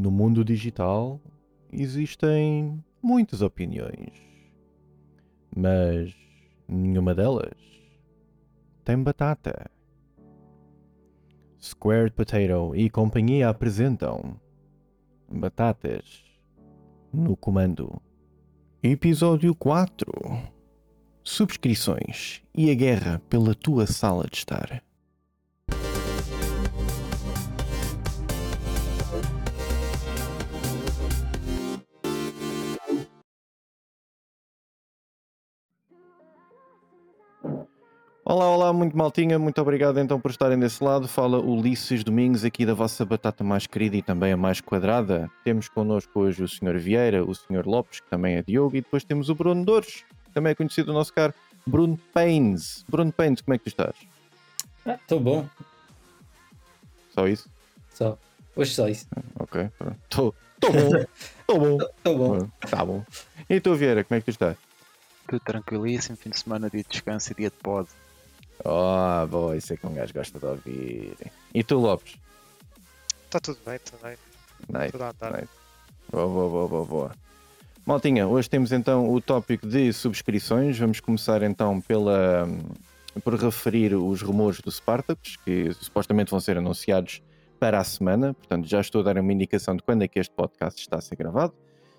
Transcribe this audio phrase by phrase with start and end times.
[0.00, 1.20] No mundo digital
[1.72, 4.12] existem muitas opiniões,
[5.52, 6.14] mas
[6.68, 7.58] nenhuma delas
[8.84, 9.68] tem batata.
[11.60, 14.40] Squared Potato e companhia apresentam
[15.28, 16.22] Batatas
[17.12, 18.00] no Comando.
[18.80, 20.12] Episódio 4
[21.24, 24.80] Subscrições e a guerra pela tua sala de estar.
[38.28, 41.08] Olá, olá, muito maltinha, muito obrigado então por estarem desse lado.
[41.08, 45.30] Fala Ulisses Domingos aqui da vossa batata mais querida e também a mais quadrada.
[45.42, 46.76] Temos connosco hoje o Sr.
[46.76, 47.64] Vieira, o Sr.
[47.64, 50.90] Lopes, que também é Diogo, e depois temos o Bruno Dores, que também é conhecido
[50.90, 51.32] o nosso caro
[51.66, 52.84] Bruno Paines.
[52.86, 53.94] Bruno Paines, como é que tu estás?
[54.84, 55.48] Estou ah, bom.
[57.14, 57.48] Só isso?
[57.94, 58.18] Só.
[58.54, 59.06] Hoje só isso.
[59.40, 59.70] Ok,
[60.04, 60.34] Estou
[60.70, 61.02] bom.
[61.40, 61.78] Estou bom.
[61.96, 62.48] Estou bom.
[62.70, 63.02] Tá bom.
[63.48, 64.58] E tu, Vieira, como é que tu estás?
[65.26, 67.88] Tudo tranquilíssimo, fim de semana, dia de descanso e dia de pod.
[68.64, 71.16] Oh, boa, isso é que um gajo gosta de ouvir.
[71.54, 72.16] E tu, Lopes?
[73.24, 74.16] Está tudo bem também.
[74.68, 75.32] Nice, tudo a andar.
[75.32, 75.48] Nice.
[76.10, 77.12] Boa, boa, boa, boa, boa.
[77.86, 80.78] Maltinha, hoje temos então o tópico de subscrições.
[80.78, 82.46] Vamos começar então pela
[83.24, 87.22] por referir os rumores do Spartacus, que supostamente vão ser anunciados
[87.58, 88.34] para a semana.
[88.34, 91.00] Portanto, já estou a dar uma indicação de quando é que este podcast está a
[91.00, 91.52] ser gravado.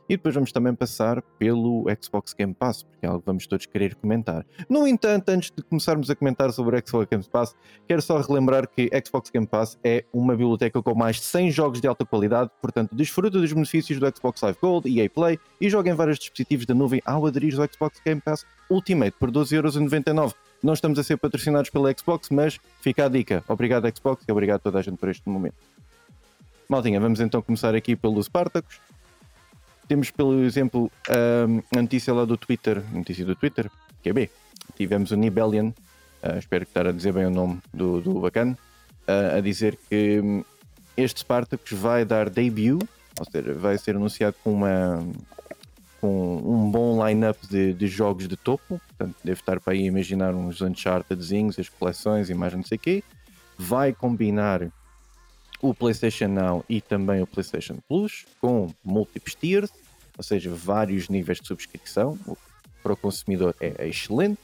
[0.09, 3.67] E depois vamos também passar pelo Xbox Game Pass, porque é algo que vamos todos
[3.67, 4.43] querer comentar.
[4.67, 7.55] No entanto, antes de começarmos a comentar sobre o Xbox Game Pass,
[7.87, 11.79] quero só relembrar que Xbox Game Pass é uma biblioteca com mais de 100 jogos
[11.79, 15.69] de alta qualidade, portanto, desfruta dos benefícios do Xbox Live Gold e EA Play e
[15.69, 20.33] joga em vários dispositivos da nuvem ao aderir ao Xbox Game Pass Ultimate por 12,99€.
[20.63, 23.43] Não estamos a ser patrocinados pela Xbox, mas fica a dica.
[23.47, 25.55] Obrigado, Xbox, e obrigado a toda a gente por este momento.
[26.67, 28.79] Maldinha, vamos então começar aqui pelo Spartacus.
[29.89, 30.91] Temos, pelo exemplo,
[31.75, 33.71] a notícia lá do Twitter, notícia do Twitter,
[34.03, 34.29] que é B.
[34.77, 35.73] Tivemos o Nibelian,
[36.21, 38.55] uh, espero que estar a dizer bem o nome do, do bacana,
[39.07, 40.43] uh, a dizer que um,
[40.95, 42.87] este Spartacus vai dar debut,
[43.19, 45.03] ou seja, vai ser anunciado com uma
[45.99, 50.35] com um bom line-up de, de, jogos de topo, portanto deve estar para aí imaginar
[50.35, 53.03] uns Unchartedzinhos, as coleções e mais não sei o quê.
[53.57, 54.71] Vai combinar
[55.61, 59.71] o PlayStation Now e também o PlayStation Plus com múltiplos tiers,
[60.17, 62.17] ou seja, vários níveis de subscrição.
[62.81, 64.41] Para o consumidor é excelente.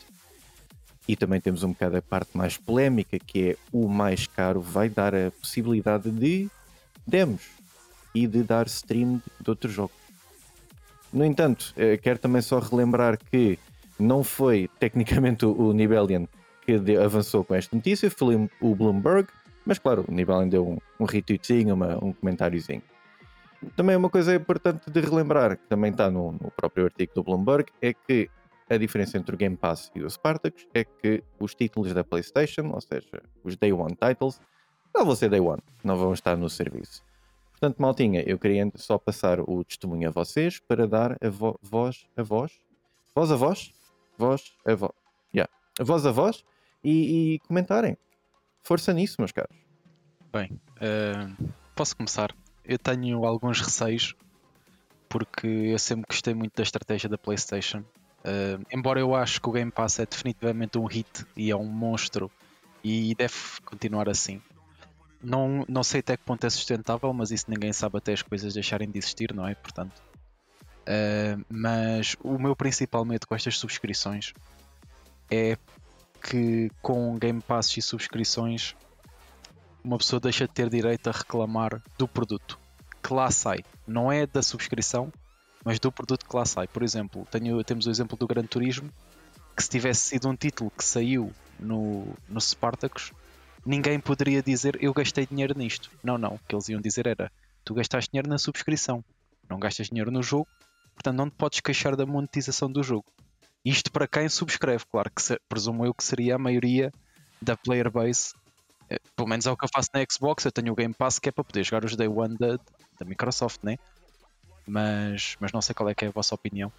[1.07, 4.89] E também temos um bocado a parte mais polémica, que é o mais caro vai
[4.89, 6.49] dar a possibilidade de
[7.05, 7.43] demos
[8.13, 9.95] e de dar stream de outros jogos.
[11.13, 13.59] No entanto, eh, quero também só relembrar que
[13.99, 16.27] não foi tecnicamente o Nibelian
[16.65, 19.27] que avançou com esta notícia, foi o Bloomberg,
[19.65, 22.83] mas claro, o Nibelin deu um, um retweetzinho, uma, um comentáriozinho.
[23.75, 27.71] Também uma coisa importante de relembrar, que também está no, no, próprio artigo do Bloomberg,
[27.81, 28.29] é que
[28.69, 32.71] a diferença entre o Game Pass e o Spartacus é que os títulos da PlayStation,
[32.73, 34.39] ou seja, os Day One titles,
[34.93, 37.03] não vão ser Day One, não vão estar no serviço.
[37.51, 42.05] Portanto, maltinha, eu queria só passar o testemunho a vocês para dar a vo voz
[42.15, 42.51] a voz,
[43.15, 43.73] voz a voz,
[44.17, 44.91] voz a voz,
[45.33, 45.51] yeah.
[45.79, 46.43] voz a voz
[46.83, 47.97] e, e comentarem.
[48.65, 49.55] Força nisso, meus caros.
[50.33, 52.35] Bem, uh, posso começar.
[52.63, 54.15] Eu tenho alguns receios,
[55.07, 57.79] porque eu sempre gostei muito da estratégia da PlayStation.
[58.21, 61.67] Uh, embora eu acho que o Game Pass é definitivamente um hit e é um
[61.67, 62.31] monstro
[62.83, 64.41] e deve continuar assim.
[65.21, 68.55] Não, não sei até que ponto é sustentável, mas isso ninguém sabe até as coisas
[68.55, 69.53] deixarem de existir, não é?
[69.53, 70.01] Portanto,
[70.81, 74.33] uh, mas o meu principal medo com estas subscrições
[75.29, 75.55] é
[76.27, 78.75] que com Game Pass e subscrições
[79.83, 82.59] uma pessoa deixa de ter direito a reclamar do produto
[83.03, 83.63] que lá sai.
[83.85, 85.13] Não é da subscrição,
[85.63, 86.67] mas do produto que lá sai.
[86.67, 88.89] Por exemplo, tenho, temos o exemplo do Gran Turismo,
[89.55, 93.13] que se tivesse sido um título que saiu no, no Spartacus,
[93.63, 95.91] ninguém poderia dizer eu gastei dinheiro nisto.
[96.03, 96.33] Não, não.
[96.33, 97.31] O que eles iam dizer era
[97.63, 99.05] tu gastaste dinheiro na subscrição,
[99.47, 100.47] não gastas dinheiro no jogo,
[100.95, 103.05] portanto não te podes queixar da monetização do jogo.
[103.65, 106.93] Isto para quem subscreve, claro que se, presumo eu que seria a maioria
[107.41, 108.33] da player base.
[108.87, 110.45] É, pelo menos é o que eu faço na Xbox.
[110.45, 112.57] Eu tenho o Game Pass que é para poder jogar os Day One da,
[112.99, 113.77] da Microsoft, né?
[114.67, 116.71] Mas, mas não sei qual é que é a vossa opinião.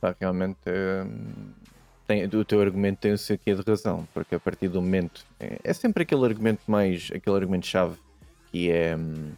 [0.00, 1.52] Pá, realmente hum,
[2.06, 5.58] tem, o teu argumento tem o seu de razão, porque a partir do momento é,
[5.64, 7.96] é sempre aquele argumento mais aquele argumento chave
[8.50, 9.32] que é hum,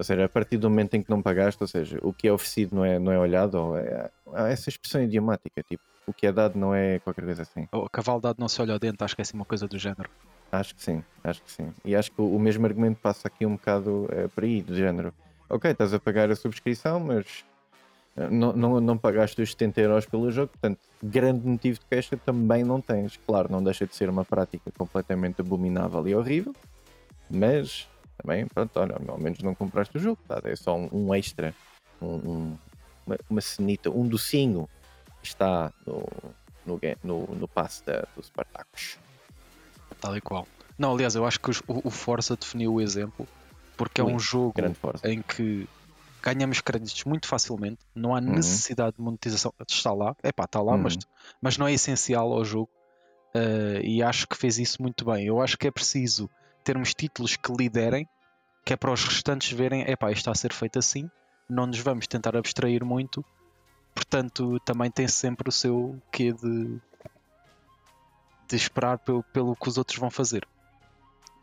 [0.00, 2.32] ou seja, a partir do momento em que não pagaste, ou seja, o que é
[2.32, 6.26] oferecido não é, não é olhado, ou é, há essa expressão idiomática, tipo, o que
[6.26, 7.68] é dado não é qualquer coisa assim.
[7.70, 9.78] O cavalo dado não se olha ao dente, acho que é assim uma coisa do
[9.78, 10.08] género.
[10.50, 11.70] Acho que sim, acho que sim.
[11.84, 15.12] E acho que o mesmo argumento passa aqui um bocado por aí, do género.
[15.50, 17.44] Ok, estás a pagar a subscrição, mas
[18.16, 22.16] eh, não, não, não pagaste os 70 euros pelo jogo, portanto, grande motivo de queixa
[22.16, 23.18] também não tens.
[23.26, 26.54] Claro, não deixa de ser uma prática completamente abominável e horrível,
[27.28, 27.86] mas
[28.22, 30.40] também, pronto, olha, ao menos não compraste o jogo, tá?
[30.44, 31.54] é só um, um extra,
[32.00, 32.58] um, um-
[33.06, 34.68] uma, uma cenita, um docinho
[35.22, 36.02] que está no,
[36.66, 38.98] no, no, no passe da, do Spartacus.
[40.00, 40.46] Tal e qual.
[40.78, 43.26] Não, aliás, eu acho que o, o Forza definiu o exemplo
[43.76, 44.54] porque é um jogo
[45.04, 45.66] em que
[46.22, 48.34] ganhamos créditos muito facilmente, não há Uhum.
[48.34, 49.52] necessidade de monetização.
[49.66, 51.00] Está lá, é pá, está lá, mas, Uhum.
[51.40, 52.68] mas não é essencial ao jogo
[53.34, 55.26] eh, e acho que fez isso muito bem.
[55.26, 56.28] Eu acho que é preciso
[56.64, 58.08] termos títulos que liderem,
[58.64, 61.10] que é para os restantes verem, é pá, isto está a ser feito assim,
[61.48, 63.24] não nos vamos tentar abstrair muito,
[63.94, 66.78] portanto, também tem sempre o seu quê de,
[68.48, 70.46] de esperar pelo, pelo que os outros vão fazer.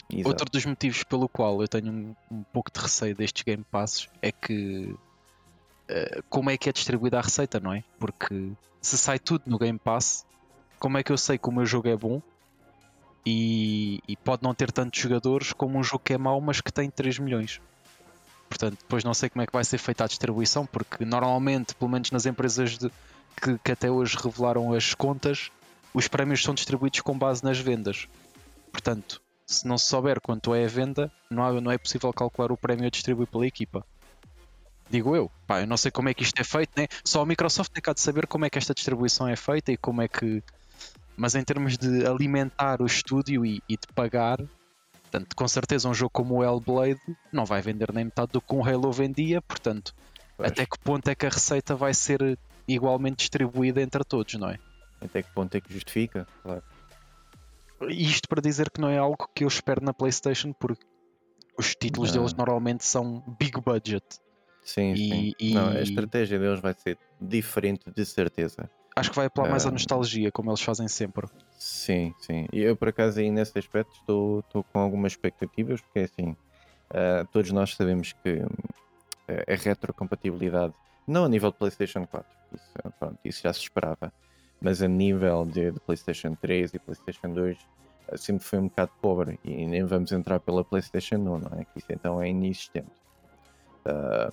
[0.10, 0.30] Exato.
[0.30, 4.08] Outro dos motivos pelo qual eu tenho um, um pouco de receio destes Game Passes
[4.22, 4.96] é que
[5.88, 7.84] eh, como é que é distribuída a receita, não é?
[8.00, 10.25] Porque se sai tudo no Game Pass,
[10.80, 12.22] como é que eu sei que o meu jogo é bom
[13.29, 16.71] e, e pode não ter tantos jogadores como um jogo que é mau, mas que
[16.71, 17.59] tem 3 milhões?
[18.47, 21.91] Portanto, depois não sei como é que vai ser feita a distribuição, porque normalmente, pelo
[21.91, 22.89] menos nas empresas de-
[23.41, 25.51] que, que até hoje revelaram as contas,
[25.94, 28.07] os prémios são distribuídos com base nas vendas.
[28.71, 32.51] Portanto, se não se souber quanto é a venda, não, há- não é possível calcular
[32.51, 33.85] o prémio a distribuir pela equipa.
[34.89, 35.30] Digo eu.
[35.45, 36.88] Pá, eu não sei como é que isto é feito, né?
[37.03, 39.75] Só a Microsoft tem cá de saber como é que esta distribuição é feita e
[39.77, 40.41] como é que.
[41.18, 44.38] Mas em termos de alimentar o estúdio e, e de pagar,
[45.02, 47.00] portanto, com certeza um jogo como o Hellblade
[47.34, 49.96] não vai vender nem metade do que um Halo vendia, portanto,
[50.38, 50.52] Pois.
[50.52, 52.38] até que ponto é que a receita vai ser
[52.68, 54.60] igualmente distribuída entre todos, não é?
[55.02, 56.28] Até que ponto é que justifica?
[56.44, 56.64] Claro.
[57.90, 60.84] Isto para dizer que não é algo que eu espero na PlayStation, porque
[61.58, 62.19] os títulos Não.
[62.19, 64.04] deles normalmente são big budget.
[64.64, 65.34] Sim, E- sim.
[65.40, 68.69] e- Não, a estratégia deles vai ser diferente, de certeza.
[68.97, 69.71] Acho que vai apelar mais à Ah.
[69.71, 71.27] nostalgia, como eles fazem sempre.
[71.57, 72.47] Sim, sim.
[72.51, 76.35] E eu, por acaso, aí nesse aspecto estou, estou com algumas expectativas, porque é assim,
[76.89, 78.47] ah, todos nós sabemos que hum,
[79.29, 80.73] a retrocompatibilidade,
[81.07, 84.11] não a nível de PlayStation 4, isso, ah, pronto, isso já se esperava,
[84.61, 87.57] mas a nível de, de PlayStation 3 e PlayStation 2
[88.09, 91.65] ah, sempre foi um bocado pobre e nem vamos entrar pela PlayStation 1, não é?
[91.65, 92.89] Que isso então é inexistente.
[93.85, 94.31] Ah,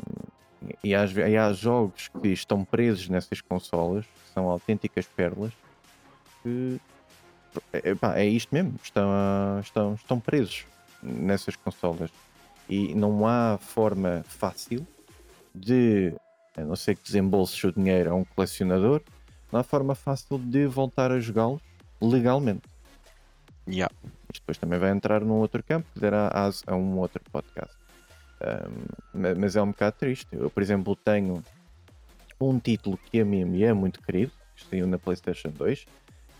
[0.82, 5.52] e, ve- e há jogos que estão presos nessas consolas, que são autênticas pérolas,
[6.42, 6.80] que
[7.72, 9.10] é, pá, é isto mesmo, estão,
[9.60, 10.64] estão, estão presos
[11.02, 12.10] nessas consolas
[12.68, 14.86] e não há forma fácil
[15.54, 16.14] de,
[16.56, 19.02] a não ser que desembolses o dinheiro a um colecionador,
[19.52, 21.60] não há forma fácil de voltar a jogá-los
[22.00, 22.62] legalmente.
[23.68, 23.94] Yeah.
[24.32, 26.30] Isto depois também vai entrar num outro campo que dará
[26.66, 27.74] a um outro podcast.
[29.12, 30.26] Ma- mas é um bocado triste.
[30.32, 31.42] Eu, por exemplo, tenho
[32.40, 35.86] um título que a mim é muito querido, que saiu na PlayStation 2,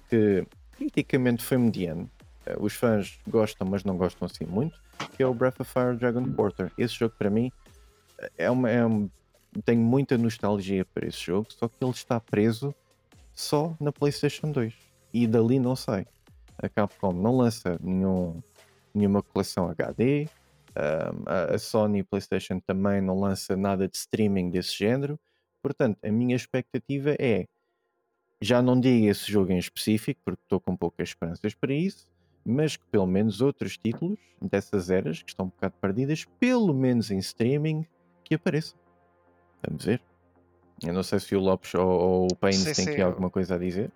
[0.08, 0.46] que
[0.76, 2.10] criticamente foi mediano.
[2.46, 4.78] Eh, Os fãs gostam, mas não gostam assim muito,
[5.16, 6.70] que é o Breath of Fire Dragon Quarter.
[6.76, 7.50] Esse jogo para mim
[8.36, 8.70] é uma.
[8.70, 9.08] É um,
[9.64, 12.74] tenho muita nostalgia para esse jogo, só que ele está preso
[13.34, 14.74] só na PlayStation 2
[15.12, 16.06] e dali não sai.
[16.58, 18.42] A Capcom não lança nenhum,
[18.92, 20.28] nenhuma coleção HD, um,
[20.76, 25.19] a, Sony PlayStation também não lança nada de streaming desse género.
[25.62, 27.46] Portanto, a minha expectativa é
[28.40, 32.06] já não digo esse jogo em específico, porque estou com poucas esperanças para isso,
[32.44, 37.10] mas que pelo menos outros títulos dessas eras que estão um bocado perdidas, pelo menos
[37.10, 37.86] em streaming,
[38.22, 38.78] que apareçam.
[39.66, 40.02] Vamos ver.
[40.82, 43.31] Eu não sei se o Lopes ou, ou o Sim, tem sim, aqui eu- alguma
[43.31, 43.90] coisa a dizer.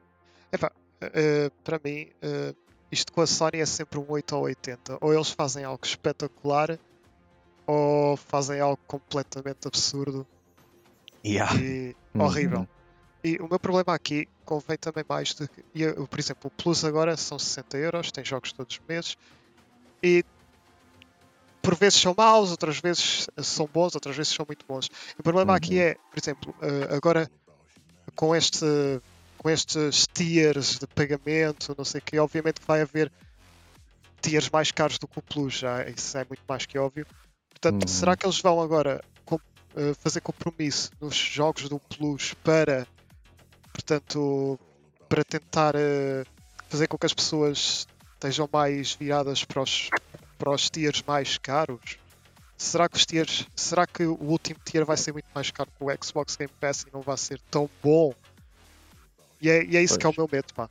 [1.01, 2.57] Uh, para mim, uh,
[2.91, 4.99] isto com a Sony é sempre um 8 ou 80.
[5.01, 6.79] Ou eles fazem algo espetacular,
[7.67, 10.27] ou fazem algo completamente absurdo
[11.25, 11.53] Yeah.
[11.61, 12.61] e horrível.
[12.61, 12.67] Uhum.
[13.25, 16.85] E o meu problema aqui convém também mais de que, eu, por exemplo, o Plus
[16.85, 19.17] agora são 60 euros, tem jogos todos os meses
[20.03, 20.25] e
[21.61, 24.89] por vezes são maus, outras vezes são bons, outras vezes são muito bons.
[25.19, 25.81] O problema aqui Uhum.
[25.83, 27.31] é, por exemplo, eh, agora
[28.15, 28.65] com este
[29.39, 33.11] com estes tiers de pagamento, não sei o que, obviamente vai haver
[34.21, 37.07] tiers mais caros do que o Plus, já isso é muito mais que óbvio.
[37.51, 37.89] Portanto, Uhum.
[37.89, 39.41] será que eles vão agora com-
[39.77, 42.87] eh, fazer compromisso nos jogos do Plus para,
[43.73, 44.59] portanto,
[45.09, 46.25] para tentar eh,
[46.69, 49.89] fazer com que as pessoas estejam mais viradas para os,
[50.37, 51.99] para os tiers mais caros?
[52.57, 55.85] Será que os tiers, será que o último tier vai ser muito mais caro que
[55.85, 58.13] o Xbox Game Pass e não vai ser tão bom?
[59.41, 60.29] E é, e é isso que é o Pois.
[60.31, 60.69] meu medo, pá.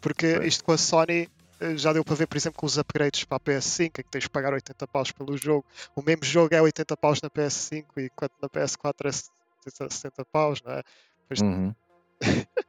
[0.00, 0.46] Porque Pois.
[0.46, 1.28] isto com a Sony,
[1.60, 4.10] eh, já deu para ver, por exemplo, com os upgrades para a PS5, em que
[4.10, 5.64] tens de pagar 80 paus pelo jogo.
[5.94, 10.60] O mesmo jogo é 80 paus na PS5, enquanto na PS4 é 70 60 paus,
[10.64, 10.82] não é?
[11.28, 11.74] Pois- Uhum.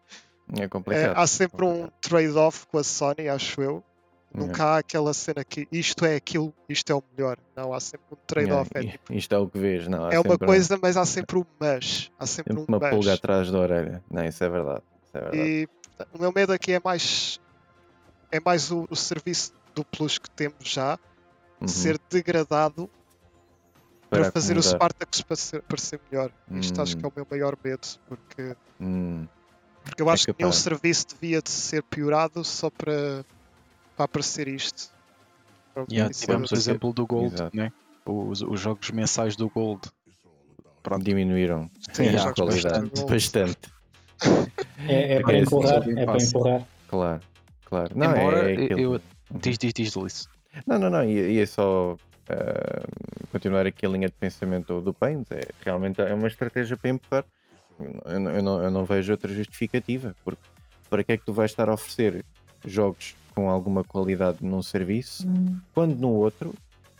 [0.60, 1.18] É É, complicado.
[1.18, 1.94] há sempre um complicado.
[2.02, 3.82] trade-off com a Sony, acho eu.
[4.34, 4.38] É.
[4.38, 7.38] Nunca há aquela cena que isto é aquilo, isto é o melhor.
[7.56, 8.70] Não, há sempre um trade-off.
[8.76, 10.10] É, É, tipo, Isto é o que vês, não?
[10.10, 12.12] é uma sempre um- coisa, mas há sempre um mas.
[12.20, 12.90] Há sempre, sempre um uma mas.
[12.90, 14.04] pulga atrás da orelha.
[14.12, 14.82] Não, isso é verdade.
[15.14, 15.36] É.
[15.36, 15.68] E
[16.14, 17.40] o meu medo aqui é mais
[18.32, 20.98] é mais o, o serviço do Plus que temos já
[21.60, 21.68] Uhum.
[21.68, 22.90] ser degradado
[24.10, 24.78] para, Para fazer o acomodar.
[24.80, 26.32] Spartacus parecer, parecer melhor.
[26.54, 29.28] Isto acho que é o meu maior medo, porque, Hum,
[29.84, 33.24] porque eu acho que nenhum serviço devia de ser piorado só para,
[33.96, 34.90] para aparecer isto.
[35.92, 37.56] Yeah, é- tivemos o exemplo do Gold, Exato.
[37.56, 37.72] né?
[38.06, 39.82] os, os jogos mensais do Gold.
[40.82, 41.04] Pronto.
[41.04, 43.72] diminuíram Sim, a qualidade bastante.
[44.88, 46.68] É, é para É, empurrar, sim, é para empurrar.
[46.88, 47.22] Claro,
[47.66, 47.92] claro.
[47.96, 49.02] Não, Embora é, é eu-
[49.34, 50.28] Diz, diz, diz, Luís.
[50.68, 51.04] Não, não, não.
[51.06, 51.96] E, é só
[52.30, 52.84] ah,
[53.32, 55.26] continuar aqui a linha de pensamento do, do Paint.
[55.32, 57.26] É, realmente é uma estratégia para empurrar.
[58.06, 60.14] Eu, não- eu não, eu não vejo outra justificativa.
[60.26, 60.42] Porque
[60.90, 62.26] para que é que tu vais estar a oferecer
[62.66, 65.26] jogos com alguma qualidade num serviço
[65.74, 66.54] quando no outro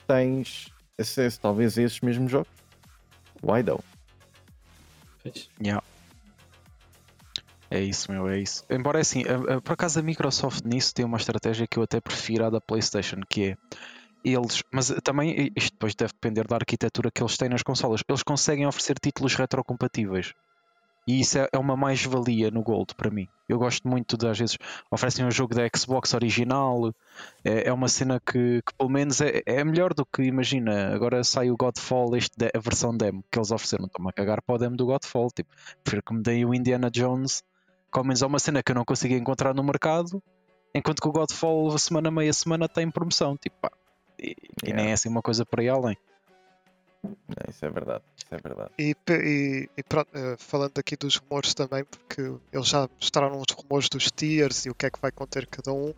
[0.08, 2.48] tens acesso talvez a esses mesmos jogos?
[3.44, 3.84] Why though?
[5.62, 5.84] Yeah.
[7.72, 8.66] É isso, meu, é isso.
[8.70, 11.84] Embora é assim, a- a- por acaso a Microsoft nisso tem uma estratégia que eu
[11.84, 13.58] até prefiro à da PlayStation, que é
[14.24, 18.02] eles, mas também isto depois deve depender da arquitetura que eles têm nas consolas.
[18.08, 20.34] Eles conseguem oferecer títulos retrocompatíveis.
[21.08, 23.28] E isso é, é uma mais-valia no Gold para mim.
[23.50, 24.58] Eu gosto muito de, às vezes,
[24.92, 26.94] oferecem um jogo da Xbox original.
[27.44, 30.94] É, é uma cena que, que pelo menos é, é melhor do que imagina.
[30.94, 33.86] Agora sai o Godfall, este, de- a versão demo que eles ofereceram.
[33.88, 35.30] Estou-me a cagar para o demo do Godfall.
[35.32, 35.50] Tipo,
[35.84, 37.42] prefiro que me deem o Indiana Jones,
[37.92, 40.22] que ao menos é uma cena que eu não consegui encontrar no mercado.
[40.74, 43.36] Enquanto que o Godfall, semana meia semana, está em promoção.
[43.38, 43.72] Tipo, pá,
[44.18, 44.82] e, e Yeah.
[44.82, 45.98] nem é assim uma coisa por aí além.
[47.04, 48.04] Não, isso é verdade.
[48.16, 48.70] Isso é verdade.
[48.78, 52.22] E, e- e pronto, eh, falando aqui dos rumores também, porque
[52.54, 55.74] eles já mostraram os rumores dos tiers e o que é que vai conter cada
[55.74, 55.94] um.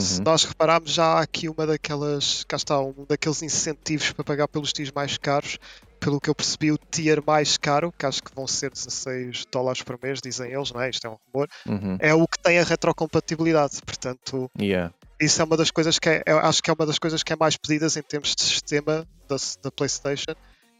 [0.00, 0.24] Se Uhum.
[0.24, 4.72] nós repararmos, já há aqui uma daquelas, cá está, um daqueles incentivos para pagar pelos
[4.72, 5.58] tiers mais caros.
[5.98, 9.82] Pelo que eu percebi, o tier mais caro, que acho que vão ser 16 dólares
[9.82, 10.90] por mês, dizem eles, não é?
[10.90, 11.96] Isto é um rumor, Uhum.
[12.00, 13.80] é o que tem a retrocompatibilidade.
[13.84, 14.92] Portanto, Yeah.
[15.20, 17.32] isso é uma das coisas que é, eu acho que é uma das coisas que
[17.32, 20.34] é mais pedidas em termos de sistema da, da PlayStation.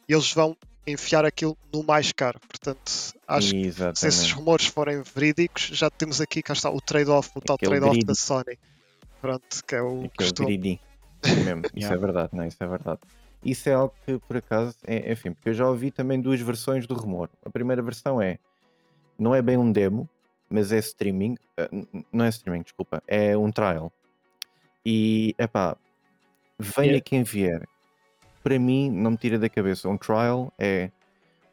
[0.09, 0.57] E eles vão
[0.87, 2.39] enfiar aquilo no mais caro.
[2.47, 2.93] Portanto,
[3.27, 3.99] acho que Exatamente.
[3.99, 7.99] se esses rumores forem verídicos, já temos aqui, cá está, o trade-off, o tal trade-off
[8.05, 8.57] da Sony.
[9.21, 10.81] Pronto, que é o Aquele costume.
[11.27, 11.63] Mesmo.
[11.67, 11.97] Isso Yeah.
[11.97, 13.01] é verdade, não, isso é verdade.
[13.47, 16.85] Isso é algo que, por acaso, é, enfim, porque eu já ouvi também duas versões
[16.85, 17.31] do rumor.
[17.45, 18.41] A primeira versão é,
[19.17, 20.09] não é bem um demo,
[20.51, 21.69] mas é streaming, eh,
[22.13, 23.93] não é streaming, desculpa, é um trial.
[24.85, 25.77] E, epá,
[26.59, 27.05] venha Yeah.
[27.05, 27.69] quem vier.
[28.43, 30.91] Para mim, não me tira da cabeça, um trial é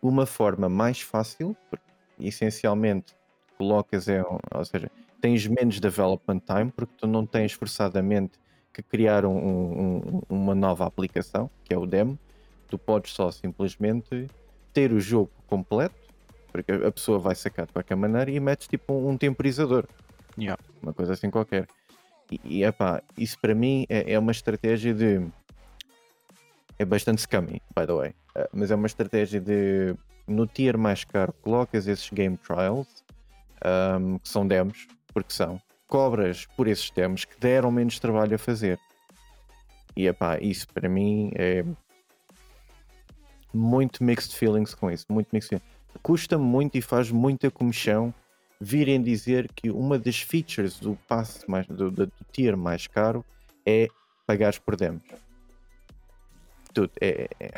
[0.02, 1.86] uma forma mais fácil, porque
[2.20, 3.16] essencialmente
[3.56, 4.90] colocas, é, ou seja,
[5.22, 8.40] tens menos development time, porque tu não tens forçadamente
[8.74, 12.18] que criar um- um- um- uma nova aplicação, que é o demo,
[12.68, 14.28] tu podes só simplesmente
[14.74, 15.96] ter o jogo completo,
[16.52, 19.86] porque a pessoa vai sacar de qualquer maneira e metes tipo um, um temporizador,
[20.38, 20.60] Yeah.
[20.82, 21.68] uma coisa assim qualquer.
[22.32, 25.22] E, e epá, isso para mim é, é uma estratégia de.
[26.80, 29.96] É bastante scummy, by the way, eh, mas é uma estratégia de
[30.28, 32.88] no tier mais caro colocas esses game trials,
[33.64, 35.62] ahm, que são demos, porque são,
[35.94, 38.80] cobras por esses demos que deram menos trabalho a fazer.
[39.96, 41.64] E epá, isso para mim é
[43.54, 45.72] muito mixed feelings com isso, muito mixed feelings.
[46.02, 48.12] Custa muito e faz muita comichão
[48.60, 53.24] virem dizer que uma das features do passe mais, do, do, do tier mais caro
[53.64, 53.88] é
[54.26, 55.04] pagares por demos.
[56.74, 57.52] Tudo, é, é-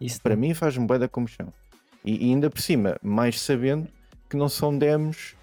[0.00, 1.52] Isso para mim faz-me bem da comichão.
[2.02, 3.86] E, e ainda por cima, mais sabendo
[4.30, 5.36] que não são demos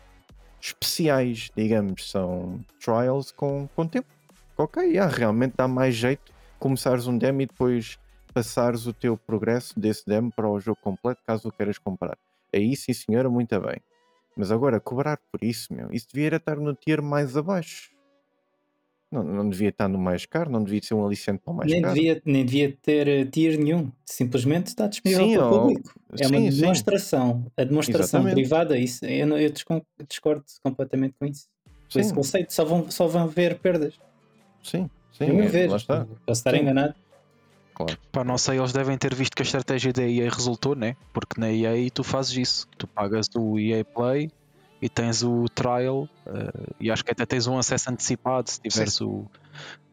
[0.63, 4.08] especiais, digamos, são trials com, com tempo.
[4.58, 8.00] Ok, yeah, realmente dá mais jeito começares um demo e depois
[8.34, 12.17] passares o teu progresso desse demo para o jogo completo, caso o queiras comprar.
[12.55, 13.82] Aí sim senhora, muito bem.
[14.38, 17.93] Mas agora, cobrar por isso, meu, isso devia estar no tier mais abaixo.
[19.13, 21.72] Não, não devia estar no mais caro, não devia ser um aliciente para o mais
[21.72, 21.93] nem, caro.
[21.93, 23.91] devia, nem devia ter eh, tier nenhum.
[24.05, 25.93] Simplesmente está disponível Sim, para o público.
[26.20, 26.60] É uma sim, sim.
[26.62, 27.46] demonstração.
[27.55, 28.34] A demonstração Exatamente.
[28.36, 29.51] privada, isso, eu, não- eu
[30.08, 31.48] discordo completamente com isso.
[31.91, 33.93] Com esse Sim, conceito, só vão, só vão ver perdas.
[34.63, 35.70] sim, sim, Vão é, ver.
[35.70, 36.05] lá está.
[36.25, 36.62] Posso estar Sim.
[36.62, 36.96] enganado.
[37.75, 37.98] Claro.
[38.12, 40.96] Pá, não sei, eles devem ter visto que a estratégia da EA resultou, né?
[41.12, 42.67] Porque na EA tu fazes isso.
[42.77, 44.29] Tu pagas o EA Play
[44.84, 49.00] e tens o trial uh, e acho que até tens um acesso antecipado se tiveres
[49.00, 49.25] o,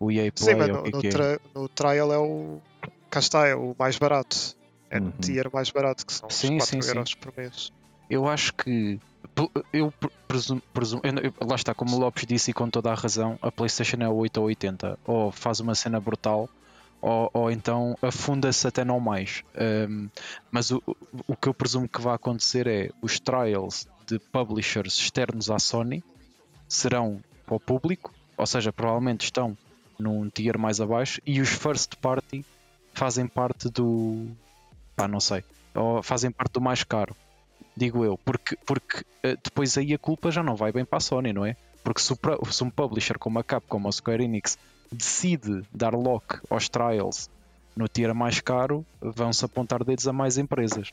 [0.00, 1.38] o EA Play Sim, mas ou no, o que, no, que é.
[1.54, 2.60] no trial é o.
[3.08, 4.56] Cá está, é o mais barato.
[4.90, 5.04] É Uhum.
[5.04, 6.88] no tier mais barato, que são Sim, 4 sim, sim.
[6.88, 7.70] euros por mês.
[8.10, 8.98] Eu acho que.
[9.72, 10.60] Eu pre- presumo.
[10.74, 13.98] presumo eu- lá está, como o Lopes disse e com toda a razão, a PlayStation
[14.00, 14.98] é 8 ou 80.
[15.04, 16.48] Ou faz uma cena brutal,
[17.00, 19.44] ou, ou então afunda-se até não mais.
[19.88, 20.08] Um,
[20.50, 20.82] mas o,
[21.28, 26.02] o que eu presumo que vai acontecer é os trials de publishers externos à Sony
[26.68, 29.56] serão para o público, ou seja, provavelmente estão
[29.98, 32.44] num tier mais abaixo, e os first party
[32.92, 34.26] fazem parte do.
[34.96, 35.44] pá, não sei.
[35.74, 37.14] Ou fazem parte do mais caro
[37.76, 41.00] digo eu, porque, porque eh, depois aí a culpa já não vai bem para a
[41.00, 41.56] Sony, não é?
[41.82, 44.58] Porque se, o se um publisher como a Capcom ou a Square Enix
[44.92, 47.30] decide dar lock aos trials
[47.74, 50.92] no tier mais caro, vão-se apontar dedos a mais empresas.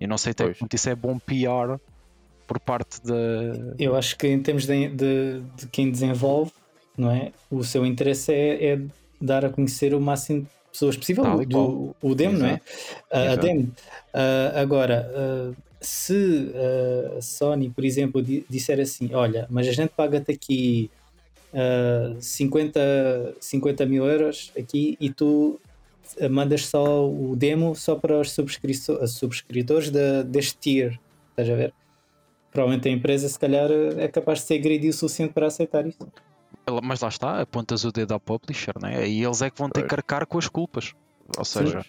[0.00, 0.58] E não sei até que Pois.
[0.58, 1.80] ponto isso é bom PR
[2.46, 3.74] por parte da.
[3.78, 6.52] Eu acho que em termos de, de, de quem desenvolve,
[6.96, 7.32] não é?
[7.50, 8.80] O seu interesse é, é
[9.20, 12.60] dar a conhecer o máximo de pessoas possível Tal do, o demo, não é?
[13.10, 13.40] Ah, a Exato.
[13.46, 13.72] demo.
[14.14, 19.72] Ah, agora, ah, se ah, a Sony, por exemplo, di- disser assim: olha, mas a
[19.72, 20.90] gente paga-te aqui
[21.54, 22.80] ah, 50,
[23.40, 25.60] 50 mil euros aqui e tu
[26.20, 30.98] ah, mandas só o demo só para os subscritores da- deste tier,
[31.30, 31.74] estás a ver?
[32.56, 36.10] Provavelmente a empresa, se calhar, é capaz de ser greedy o suficiente para aceitar isso.
[36.82, 38.96] Mas lá está, apontas o dedo ao publisher, não é?
[38.96, 40.94] Aí eles é que vão ter que arcar com as culpas.
[41.36, 41.84] Ou seja,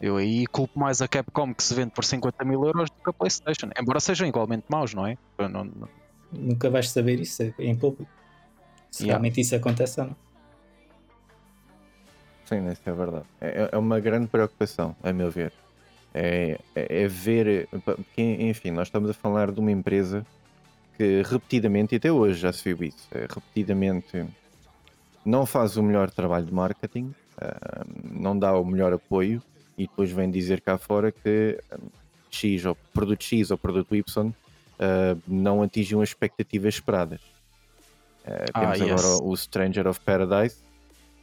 [0.00, 3.10] eu aí culpo mais a Capcom que se vende por 50 mil euros do que
[3.10, 3.68] a PlayStation.
[3.78, 5.18] Embora sejam igualmente maus, não é?
[5.38, 5.88] Não- não-
[6.32, 8.10] Nunca vais saber isso em público.
[8.90, 9.12] Se Yeah.
[9.18, 10.16] realmente isso acontece ou não.
[12.46, 13.26] Sim, isso é verdade.
[13.42, 15.52] É, é uma grande preocupação, a meu ver.
[16.18, 17.68] É, é, é ver.
[17.84, 20.24] Porque, enfim, nós estamos a falar de uma empresa
[20.96, 24.24] que repetidamente, e até hoje já se viu isso, é, repetidamente
[25.24, 29.42] não faz o melhor trabalho de marketing, ah, não dá o melhor apoio
[29.76, 31.76] e depois vem dizer cá fora que ah,
[32.30, 34.32] X ou produto X ou produto Y
[34.78, 37.20] ah, não atingiam as expectativas esperadas.
[38.24, 38.90] Ah, temos yes.
[38.90, 40.56] agora o Stranger of Paradise,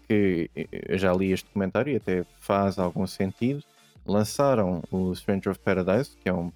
[0.08, 3.63] que eu já li este comentário e até faz algum sentido.
[4.06, 6.52] Lançaram o Stranger of Paradise, que é um.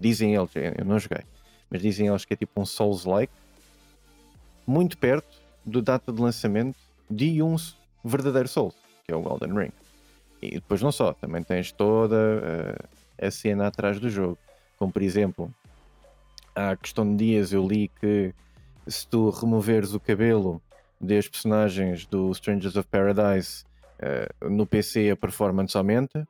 [0.00, 1.22] Dizem eles, eu não joguei,
[1.70, 3.32] mas dizem eles que é tipo um Souls-like,
[4.66, 7.56] muito perto do data de lançamento de um
[8.04, 9.72] verdadeiro Souls, que é o Elden Ring.
[10.40, 12.16] E depois não só, também tens toda
[13.18, 14.38] eh, a cena atrás do jogo.
[14.76, 15.54] Como por exemplo,
[16.54, 18.34] há questão de dias eu li que
[18.86, 20.60] se tu removeres o cabelo
[21.00, 23.64] das personagens do Strangers of Paradise
[23.98, 26.26] eh, no PC a performance aumenta.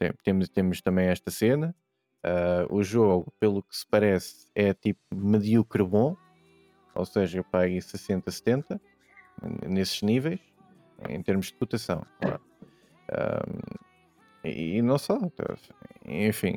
[0.00, 1.76] Tem- temos, temos também esta cena.
[2.24, 6.16] Ah, o jogo, pelo que se parece, é tipo medíocre bom,
[6.94, 8.80] ou seja, eu pago 60, 70
[9.42, 10.40] n- nesses níveis,
[11.08, 12.04] em termos de cotação.
[12.18, 12.40] claro.
[13.12, 13.78] Ahm,
[14.44, 15.54] e, e não só, tá,
[16.06, 16.56] enfim,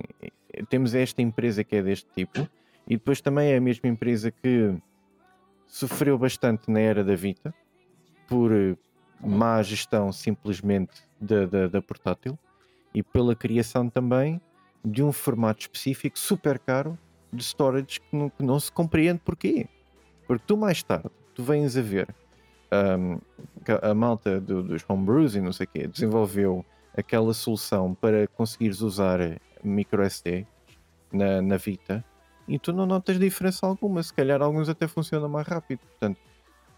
[0.69, 2.47] temos esta empresa que é deste tipo,
[2.88, 4.73] e depois também é a mesma empresa que
[5.67, 7.53] sofreu bastante na era da Vita
[8.27, 8.51] por
[9.19, 12.38] má gestão simplesmente da, da, da portátil
[12.93, 14.39] e pela criação também
[14.86, 16.97] de um formato específico super caro
[17.32, 19.67] de storage que não, que não se compreende porquê.
[20.27, 22.13] Porque tu mais tarde, tu vens a ver
[23.63, 26.65] que a, malta do- dos homebrews e não sei o quê desenvolveu
[26.97, 29.19] aquela solução para conseguires usar
[29.63, 30.45] microSD
[31.12, 32.03] na, na Vita
[32.47, 34.01] e tu não notas diferença alguma.
[34.03, 35.79] Se calhar alguns até funcionam mais rápido.
[35.79, 36.19] Portanto,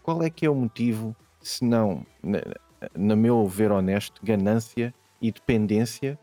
[0.02, 2.40] qual é que é o motivo, se não, na,
[2.94, 6.18] na meu ver honesto, ganância e dependência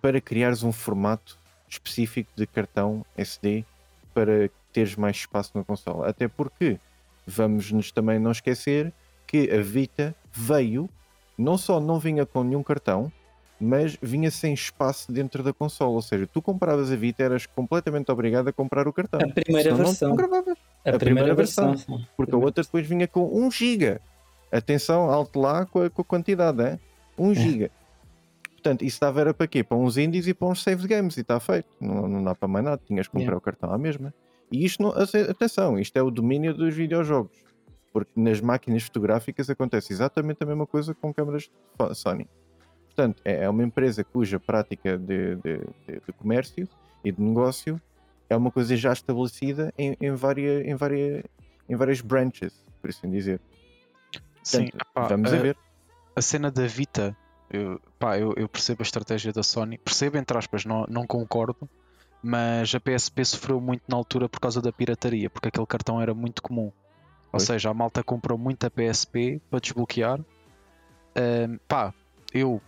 [0.00, 3.64] para criares um formato específico de cartão SD
[4.12, 6.08] para teres mais espaço na consola?
[6.08, 6.78] Até porque
[7.26, 8.92] vamos nos também não esquecer
[9.26, 10.88] que a Vita veio,
[11.36, 13.10] não só não vinha com nenhum cartão,
[13.60, 15.92] mas vinha sem espaço dentro da consola.
[15.92, 19.20] Ou seja, tu compravas a Vita, eras completamente obrigado a comprar o cartão.
[19.20, 20.08] A primeira Senão não- versão.
[20.10, 20.58] não gravavas.
[20.84, 21.68] A, a primeira, primeira versão.
[21.70, 22.06] versão.
[22.16, 23.98] Porque a outra depois vinha com 1 GB.
[24.52, 26.78] Atenção, alto lá com a, com a quantidade, é?
[27.16, 27.70] 1 GB.
[28.64, 29.62] Portanto, isso dava era para quê?
[29.62, 31.68] Para uns indies e para uns save games e está feito.
[31.78, 33.36] Não, não dá para mais nada, tinhas que comprar Yeah.
[33.36, 34.14] o cartão à mesma.
[34.50, 37.36] E isto não, atenção, isto é o domínio dos videojogos.
[37.92, 41.50] Porque nas máquinas fotográficas acontece exatamente a mesma coisa com câmaras
[41.94, 42.26] Sony.
[42.86, 46.66] Portanto, é é uma empresa cuja prática de, de, de- de comércio
[47.04, 47.78] e de negócio
[48.30, 51.22] é uma coisa já estabelecida em, em, várias, em, várias,
[51.68, 53.42] em várias branches, por assim dizer.
[54.42, 55.56] Sim, Portanto, epá, vamos a a- ver.
[56.16, 57.14] a cena da Vita,
[57.50, 61.68] eu, pá, eu, eu percebo a estratégia da Sony, percebo entre aspas, não, não concordo,
[62.22, 66.14] mas a PSP sofreu muito na altura por causa da pirataria, porque aquele cartão era
[66.14, 66.72] muito comum.
[67.32, 70.20] Ou seja, a malta comprou muita PSP para desbloquear.
[71.16, 71.92] Ahm, pá,
[72.32, 72.62] eu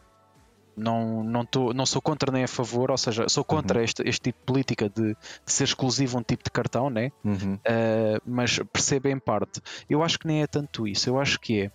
[0.76, 4.24] não, não, tô, não sou contra nem a favor, ou seja, sou contra este, este
[4.24, 5.16] tipo de política de, de
[5.52, 7.10] ser exclusivo um tipo de cartão, né?
[7.24, 7.54] Uhum.
[7.54, 9.62] Uh, mas percebo em parte.
[9.88, 11.70] Eu acho que nem é tanto isso, eu acho que é.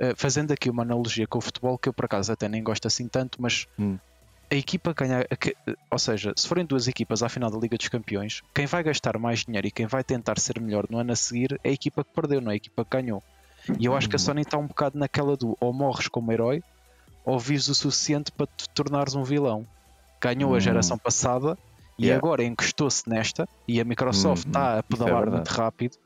[0.00, 2.86] Uh, fazendo aqui uma analogia com o futebol, que eu por acaso até nem gosto
[2.86, 3.98] assim tanto, mas Hum.
[4.52, 5.20] a equipa ganha.
[5.30, 5.56] a que-
[5.92, 9.18] ou seja, se forem duas equipas à final da Liga dos Campeões, quem vai gastar
[9.18, 12.04] mais dinheiro e quem vai tentar ser melhor no ano a seguir é a equipa
[12.04, 13.22] que perdeu, não é a equipa que ganhou.
[13.80, 14.24] E eu acho que a Uhum.
[14.24, 16.60] Sony está um bocado naquela do ou morres como herói
[17.24, 19.66] ou vives o suficiente para te tornares um vilão.
[20.22, 20.60] Ganhou a Hum.
[20.60, 21.56] geração passada
[21.98, 22.18] e Yeah.
[22.18, 25.36] agora encostou-se nesta e a Microsoft está a Isso é pedalar verdade.
[25.36, 25.96] muito rápido.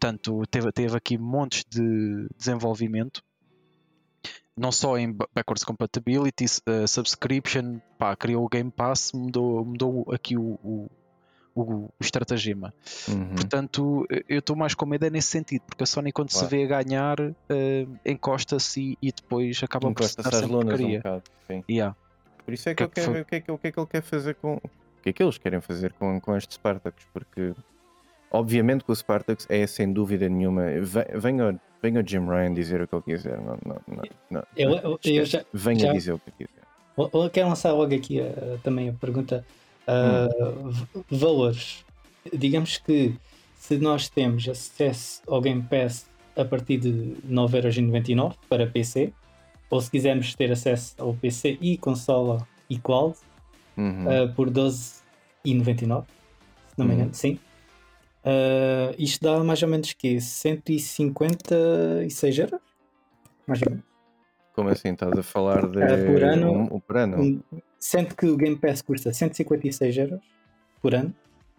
[0.00, 3.20] Portanto, teve, teve aqui montes de desenvolvimento.
[4.56, 10.06] Não só em ba- backwards compatibility, uh, subscription, pá, criou o Game Pass, mudou, mudou
[10.12, 10.90] aqui o, o,
[11.54, 12.74] o, o estratagema.
[13.08, 13.34] Uhum.
[13.34, 16.46] Portanto, eu estou mais com medo é nesse sentido, porque a Sony, quando Claro.
[16.48, 17.16] se vê a ganhar,
[17.48, 21.22] eh, encosta-se e, depois acaba por se dar lonas um bocado.
[21.70, 21.96] Yeah.
[22.44, 23.66] Por isso é que, Que eu quero foi- ver o que é que, o que
[23.68, 24.54] é que ele quer fazer com.
[24.56, 24.60] O
[25.02, 27.06] que é que eles querem fazer com, com estes Spartacus?
[27.12, 27.54] Porque,
[28.30, 30.64] obviamente, que o Spartacus é sem dúvida nenhuma.
[30.80, 31.08] ve-
[31.82, 33.38] Venha, o Jim Ryan dizer o que ele quiser.
[33.40, 34.42] Não, não, não, não.
[34.56, 36.62] Eu, eu, eu já, Venha já- dizer o que quiser.
[36.96, 39.44] eu- quero lançar logo aqui uh, também a pergunta.
[39.88, 41.84] uh, v- valores.
[42.32, 43.14] Digamos que
[43.56, 49.12] se nós temos acesso ao Game Pass a partir de 9,99€ para PC,
[49.68, 53.16] ou se quisermos ter acesso ao PC e consola e cloud
[53.76, 54.06] Uhum.
[54.06, 56.98] uh, por 12,99€, se não me Uhum.
[56.98, 57.38] engano, sim.
[58.24, 62.60] Uh, isto dá mais ou menos que 156 euros?
[63.46, 63.84] Mais ou menos.
[64.54, 64.90] Como assim?
[64.90, 65.82] Estás a falar de.
[65.82, 67.20] Ah, por ano- um- um por ano?
[67.22, 67.40] Um,
[67.78, 70.20] sendo que o Game Pass custa 156 euros
[70.80, 71.12] por ano,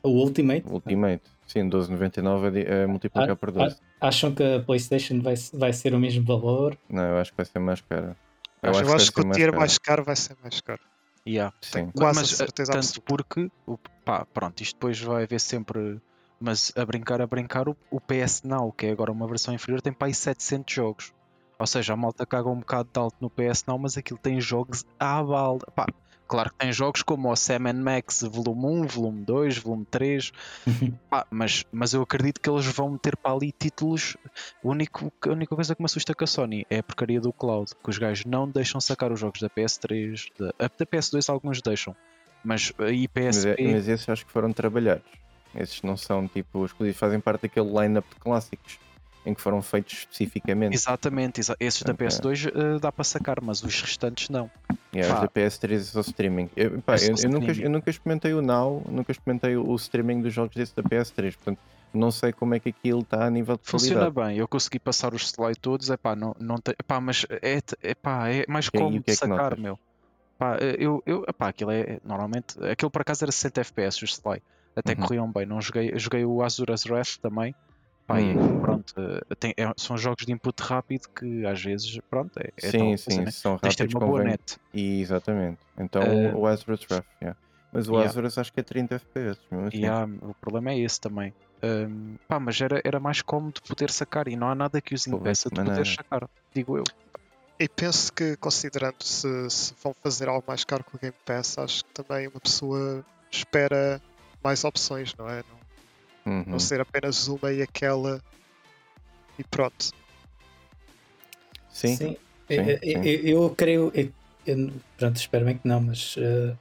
[0.03, 0.65] o Ultimate.
[0.69, 1.23] Ultimate.
[1.47, 3.75] Sim, 12,99 é, é multiplicar Ah, por 12.
[3.99, 6.77] Acham que a PlayStation vai, vai ser o mesmo valor?
[6.89, 8.15] Não, eu acho que vai ser mais cara.
[8.61, 9.59] Eu acho, vai que ser o tier cara.
[9.59, 10.79] mais caro vai ser mais caro.
[11.27, 11.53] Yeah.
[11.61, 11.91] Sim.
[11.91, 13.05] Quase a mas, certeza tanto absoluta.
[13.07, 13.51] porque,
[14.05, 15.99] pá, pronto, isto depois vai haver sempre.
[16.45, 19.81] Mas a brincar, a brincar, o, o PS Now, que é agora uma versão inferior,
[19.81, 21.13] tem para aí 700 jogos.
[21.57, 24.41] Ou seja, a malta caga um bocado de alto no PS Now, mas aquilo tem
[24.41, 25.65] jogos à balda.
[25.73, 25.85] Pá,
[26.27, 30.33] claro que tem jogos como o Sam Max Volume 1, Volume 2, Volume 3.
[31.09, 34.17] Pá, mas, mas eu acredito que eles vão meter para ali títulos.
[34.61, 37.31] O único, a única coisa que me assusta com a Sony é a porcaria do
[37.31, 41.29] cloud, que os gajos não deixam sacar os jogos da PS3, da, a- da PS2
[41.29, 41.95] alguns deixam,
[42.43, 43.71] mas aí Mas, é- PSP.
[43.71, 45.05] mas esses acho que foram trabalhados.
[45.55, 48.79] Esses não são tipo exclusivos, fazem parte daquele line-up de clássicos
[49.25, 50.73] em que foram feitos especificamente.
[50.73, 52.07] Exatamente, exa- esses da Ok.
[52.07, 54.51] PS2 eh, dá para sacar, mas os restantes não.
[54.93, 56.49] Yeah, os da PS3 é só streaming.
[56.57, 57.61] Eu, pá, É só eu, eu nunca, streaming.
[57.61, 61.35] eu nunca experimentei o Now, nunca experimentei o, o streaming dos jogos desse da PS3,
[61.35, 61.59] portanto
[61.93, 64.29] não sei como é que aquilo está a nível de Funciona qualidade.
[64.29, 67.59] bem, eu consegui passar os slide todos, é pá, não, não tem, epá, mas é,
[67.83, 69.79] epá, é mais o é de que sacar, meu.
[70.37, 74.43] Pá, eu, eu, epá, aquilo é, normalmente, aquilo por acaso era 60 FPS os slide,
[74.75, 75.01] até Uhum.
[75.01, 77.55] corriam bem, não joguei, joguei o Azura's Wrath também,
[78.07, 78.59] pá, e Hum.
[78.61, 82.71] pronto, eh, tem- é- são jogos de input rápido que às vezes, pronto, é, é
[82.71, 83.31] sim, tal sim, né?
[83.31, 84.57] são ter rápidos, uma boa net.
[84.73, 85.59] E, exatamente.
[85.77, 87.39] Então Eh, o Azura's Wrath, yeah.
[87.71, 88.09] Mas o yeah.
[88.09, 89.39] Azura's acho que é 30 FPS.
[89.51, 89.85] Mesmo assim.
[89.85, 91.33] Há- o problema é esse também.
[91.63, 95.07] Hum, pá, mas era, era mais cómodo poder sacar e não há nada que os
[95.07, 96.83] impeça de poder sacar, digo eu.
[97.59, 101.57] E penso que, considerando se, se vão fazer algo mais caro que o Game Pass,
[101.57, 104.01] acho que também uma pessoa espera
[104.43, 105.43] mais opções, não é?
[106.25, 106.43] Não, Uhum.
[106.47, 108.21] não ser apenas uma e aquela
[109.37, 109.91] e pronto.
[111.69, 111.97] Sim, Sim.
[111.97, 112.17] sim,
[112.49, 112.79] Eu, sim.
[113.03, 113.91] eu- eu creio.
[113.95, 114.11] eu-
[114.45, 116.15] eu- pronto, espero bem que não, mas.
[116.17, 116.57] uh,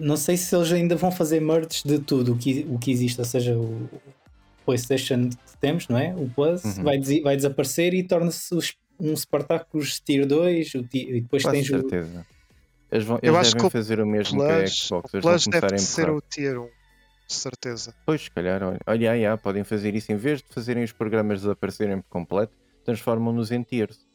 [0.00, 3.20] não sei se eles ainda vão fazer merge de tudo o que, o que existe,
[3.20, 3.88] ou seja, o
[4.64, 6.12] PlayStation que temos, não é?
[6.16, 6.82] O Plus Uhum.
[6.82, 8.52] vai, desi- vai desaparecer e torna-se
[8.98, 11.80] um Spartacus Tier 2 o ti- e depois quase tens o.
[11.88, 12.26] certeza.
[12.90, 15.14] Eles, vão, Eu eles acho devem que o fazer o mesmo que a Plus, Xbox.
[15.14, 16.16] o Eles vão Plus deve ser empurrar.
[16.16, 16.68] o Tier 1,
[17.26, 17.94] de certeza.
[18.04, 20.92] Pois, se calhar, olha, olha, aí, ah, podem fazer isso em vez de fazerem os
[20.92, 22.52] programas desaparecerem por completo,
[22.84, 24.06] transformam-nos em tiers.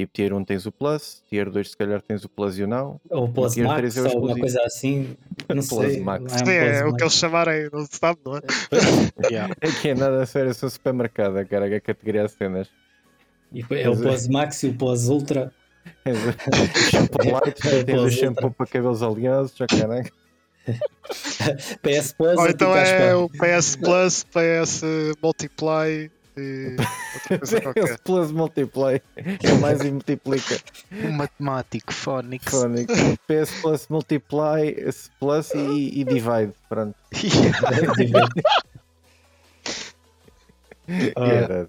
[0.00, 2.66] Tipo, tier 1 tens o Plus, tier 2 se calhar tens o Plus e o
[2.66, 2.98] Now.
[3.10, 5.14] Ou o Plus Tier Max, 3 é o ou alguma coisa assim.
[5.48, 6.00] Não Plus sei.
[6.00, 6.24] Max.
[6.24, 8.40] não é um Sim, é o que eles chamarem, não se sabe, não é?
[9.30, 9.54] Yeah.
[9.60, 12.32] É que é nada a sério, eu sou supermercado, cara, que é a categoria de
[12.32, 12.68] cenas.
[13.52, 15.52] E é o Plus Max e o Plus Ultra.
[16.04, 20.10] É o shampoo light, É o tens o shampoo para cabelos oleosos, já caraca.
[21.82, 24.82] PS Plus Ou é então é o PS Plus, PS
[25.22, 26.76] Multiply, e
[27.14, 27.84] outra coisa qualquer.
[27.84, 30.58] Esse plus multiply é mais e multiplica.
[31.04, 32.50] O matemático Phonics.
[32.52, 32.94] Phonics.
[33.26, 34.74] PS plus multiply,
[35.18, 36.52] plus e, e divide.
[36.68, 36.96] Pronto.
[41.14, 41.68] Ah, Yeah,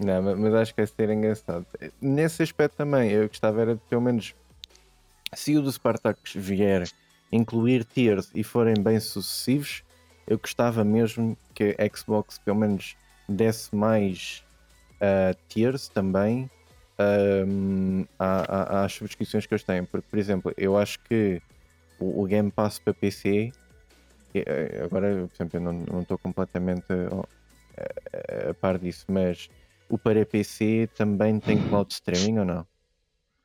[0.00, 1.66] Não, mas, mas acho que é ser engraçado.
[2.00, 4.34] Nesse aspecto também, eu gostava era de pelo menos
[5.34, 6.88] se o do Spartacus vier
[7.32, 9.82] incluir tiers e forem bem sucessivos,
[10.26, 12.96] eu gostava mesmo que a Xbox pelo menos
[13.28, 14.44] desse mais
[14.94, 16.50] uh, tiers também
[17.46, 19.84] um, à- à- às subscrições que eles têm.
[19.84, 21.40] Porque, por exemplo, eu acho que
[21.98, 23.52] o, o Game Pass para PC,
[24.34, 27.24] eh, eh, agora, por exemplo, eu não estou completamente ó,
[27.76, 29.48] a, a par disso, mas
[29.88, 32.66] o para PC também tem cloud streaming ou não?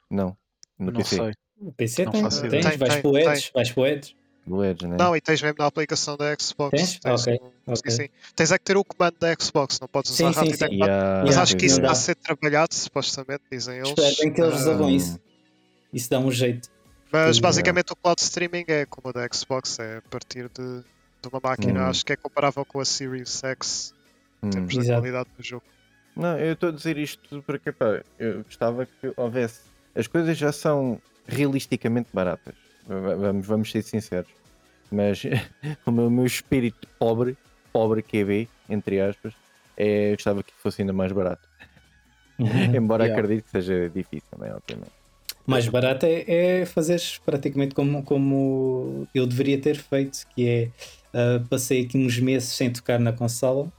[0.10, 0.38] Não.
[0.80, 1.16] No Não PC.
[1.18, 1.34] sei.
[1.62, 2.78] O PC Não tem, faço tens, ideia.
[2.78, 4.16] vais Tem, para o tem, Edge, vais para o Edge.
[4.48, 4.98] Do Edge, né?
[4.98, 6.72] Não, e tens mesmo na aplicação da Xbox.
[6.76, 7.00] Tens?
[7.06, 7.92] Ok, um- ok.
[7.92, 8.10] Sim, sim.
[8.36, 10.66] Tens é que ter o comando da Xbox, não podes usar Sim, rápido sim.
[10.74, 13.90] Yeah, Mas Yeah, acho que isso está a ser trabalhado, supostamente, dizem eles.
[13.90, 14.96] Espero bem que eles Ah, resolvam Hum.
[14.96, 15.20] isso.
[15.94, 16.68] Isso dá um jeito.
[17.12, 17.42] Mas Sim.
[17.42, 21.40] basicamente o cloud streaming é como o da Xbox, é a partir de, de uma
[21.44, 21.90] máquina, Hum.
[21.90, 23.94] acho que é comparável com a Series X
[24.42, 24.50] em Hum.
[24.50, 25.00] termos da Exato.
[25.02, 25.66] qualidade do jogo.
[26.16, 29.62] Não, eu estou a dizer isto porque pá, eu gostava que houvesse.
[29.94, 31.00] As coisas já são
[31.32, 32.56] realisticamente baratas.
[32.86, 34.32] Va- Vamos, vamos ser sinceros.
[34.92, 35.22] Mas
[35.86, 37.38] o meu, meu espírito pobre,
[37.72, 39.34] pobre QB, entre aspas,
[39.78, 41.48] é, eu gostava que fosse ainda mais barato.
[42.76, 43.22] Embora Yeah.
[43.22, 44.54] acredite que seja difícil, né?
[44.54, 44.92] Obviamente.
[45.48, 50.72] Mais barato é, é fazeres praticamente como, como eu deveria ter feito, que é
[51.14, 53.72] ah, passei aqui uns meses sem tocar na consola,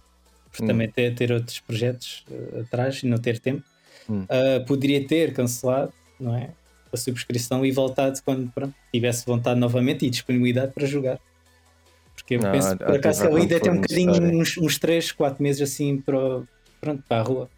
[0.51, 0.67] por Hum.
[0.67, 3.63] também ter, ter outros projetos ah, atrás e não ter tempo.
[4.09, 4.25] Hum.
[4.29, 6.55] Ah, poderia ter cancelado não é?
[6.93, 11.19] A subscrição e voltado quando pronto, tivesse vontade novamente e disponibilidade para jogar.
[12.15, 15.13] Porque eu Não, penso há- por acaso ele ainda tem um bocadinho, uns, uns 3,
[15.13, 16.43] 4 meses assim para,
[16.81, 17.51] pronto, para a rua.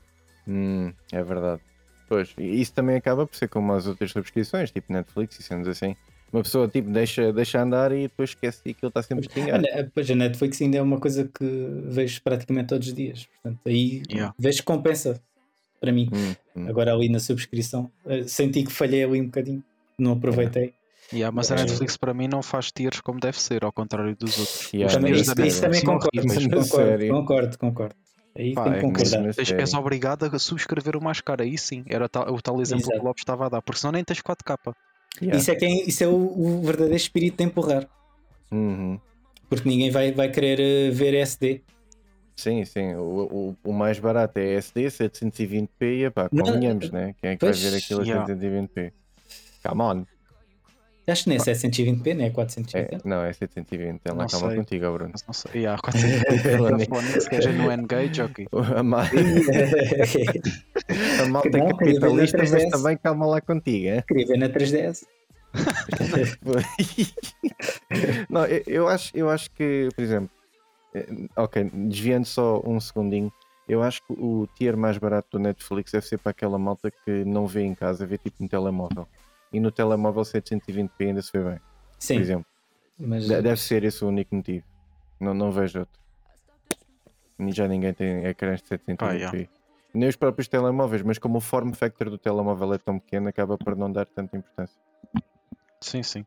[0.46, 1.60] Hum, é verdade.
[2.08, 5.68] Pois, e isso também acaba por ser como as outras subscrições, tipo Netflix e sendo
[5.68, 5.96] assim.
[6.32, 9.64] Uma pessoa tipo deixa, deixa andar e depois esquece que aquilo está sempre pingado.
[9.94, 11.44] Pois a Netflix ainda é uma coisa que
[11.86, 13.26] vejo praticamente todos os dias.
[13.26, 14.34] Portanto, aí Yeah.
[14.38, 15.20] vejo que compensa
[15.84, 16.08] para mim.
[16.12, 16.68] Hum, hum.
[16.68, 19.62] Agora ali na subscrição, eh, senti que falhei ali um bocadinho,
[19.98, 20.72] não aproveitei.
[21.12, 21.58] Yeah, mas a É.
[21.58, 24.72] Netflix para mim não faz tiers como deve ser, ao contrário dos outros.
[24.72, 27.94] Yeah, também, isso, isso também concordo, concordo, concordo, concordo.
[28.36, 29.20] Aí Pá, é que que concordar.
[29.22, 29.60] mesmo- És, sério.
[29.60, 31.84] és obrigado a subscrever o mais caro, aí sim.
[31.86, 32.96] Era tal- o tal exemplo Exato.
[32.98, 34.74] que o Lopes estava a dar, porque senão nem tens 4K.
[35.20, 35.38] Yeah.
[35.38, 37.86] Isso é, quem, isso é o, o verdadeiro espírito de empurrar.
[38.50, 38.98] Uhum.
[39.48, 41.60] Porque ninguém vai, vai querer eh, ver SD.
[42.36, 42.94] Sim, sim.
[42.94, 47.14] O, o, o mais barato é SD, 720p e pá, Não, convenhamos, né?
[47.20, 48.26] Quem é que vai pois, ver aquilo a yeah.
[48.26, 48.92] 720p?
[49.66, 50.06] Come on.
[51.06, 53.06] Acho que nem é 720p, nem é É, 480.
[53.06, 54.00] não, é 720.
[54.06, 54.56] Ela Não calma sei.
[54.56, 55.12] contigo, Bruno.
[55.26, 55.60] Não sei.
[55.60, 58.46] Yeah, 400 Phonics, que é no N-Gage, ok.
[58.76, 59.02] A, ma-
[61.20, 62.70] a malta Que é não, na capitalista, mas 3DS.
[62.70, 64.02] também calma lá contigo, é?
[64.02, 65.06] Queria ver na 3DS.
[68.30, 70.30] não, eu, eu acho, eu acho que, por exemplo,
[71.36, 73.32] ok, desviando só um segundinho,
[73.68, 77.24] eu acho que o tier mais barato do Netflix deve ser para aquela malta que
[77.24, 79.06] não vê em casa, vê tipo no telemóvel.
[79.52, 81.64] E no telemóvel 720p ainda se vê bem, por
[81.98, 82.46] Sim, exemplo.
[82.98, 84.64] mas De- Deve ser esse o único motivo.
[85.20, 86.00] Não, não vejo outro.
[87.38, 88.96] Nem Já ninguém tem ecrãs de 720p.
[88.96, 89.48] Pá, yeah.
[89.94, 93.56] Nem os próprios telemóveis, mas como o form factor do telemóvel é tão pequeno, acaba
[93.56, 94.76] por não dar tanta importância.
[95.80, 96.26] Sim, sim.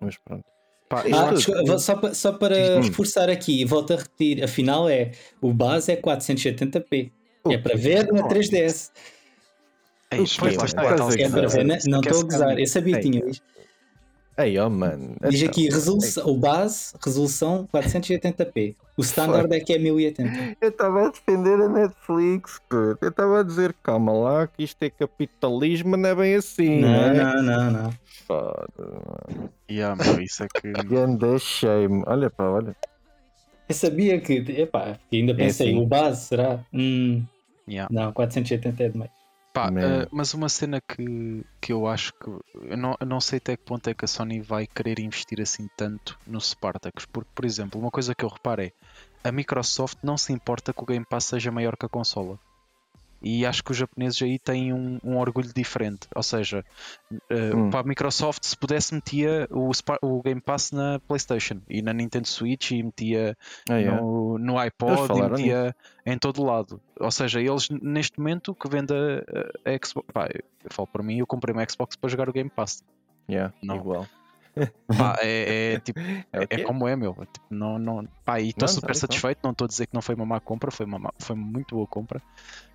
[0.00, 0.44] Mas pronto.
[0.88, 2.82] Pá, Ah, desculpa, só, pa- só para Hum.
[2.82, 5.10] reforçar aqui, volto a repetir, afinal é
[5.42, 7.12] o base é 480p.
[7.50, 8.90] É para ver na 3DS.
[10.12, 10.30] Ei, O quê?
[10.38, 12.58] pois, lá está, Estás tal- a É para ver, não estou a gozar.
[12.58, 13.42] Eu sabia que tinha isto.
[14.38, 15.16] Ei, oh mano.
[15.28, 18.76] Diz Então, aqui resolução, o base, resolução 480p.
[18.96, 20.56] O standard é que é 1080.
[20.60, 22.98] Eu estava a defender a Netflix, puto.
[23.00, 26.90] Eu estava a dizer, calma lá, que isto é capitalismo, não é bem assim, Não,
[26.90, 27.24] né?
[27.24, 27.90] não, não, não.
[28.26, 29.52] Foda, mano.
[29.70, 30.72] Yeah, meu, isso é que.
[30.84, 32.02] Ganda shame.
[32.06, 32.76] Olha pá, olha.
[33.68, 35.80] Eu sabia que, epá, ainda pensei, assim.
[35.80, 36.64] o base será?
[36.72, 37.24] Hum,
[37.68, 37.92] Yeah.
[37.92, 39.10] não, 480 é demais.
[39.52, 42.30] Pá, eh, mas uma cena que, que eu acho que.
[42.70, 45.40] Eu não, eu não sei até que ponto é que a Sony vai querer investir
[45.40, 47.06] assim tanto no Spartacus.
[47.06, 48.72] Porque, por exemplo, uma coisa que eu reparo é
[49.24, 52.38] a Microsoft não se importa que o Game Pass seja maior que a consola.
[53.22, 56.06] E acho que os japoneses aí têm um, um orgulho diferente.
[56.14, 56.64] Ou seja,
[57.30, 57.70] eh, Hum.
[57.70, 59.70] para a Microsoft, se pudesse, metia o,
[60.02, 63.36] o Game Pass na PlayStation e na Nintendo Switch e metia
[63.68, 64.00] Ah, yeah.
[64.00, 66.80] no, iPod e metia em todo lado.
[67.00, 70.06] Ou seja, eles neste momento que vende a, a Xbox.
[70.12, 72.82] Pá, eu falo para mim, eu comprei uma Xbox para jogar o Game Pass.
[73.28, 73.76] Yeah, Não.
[73.76, 74.06] igual.
[74.96, 77.12] Pá, é, é, tipo, É é como é, meu.
[77.14, 79.38] Tipo, não, não, pá, e estou super tá, satisfeito.
[79.42, 81.44] Não estou a dizer que não foi uma má compra, foi uma, má- foi uma
[81.46, 82.20] muito boa compra.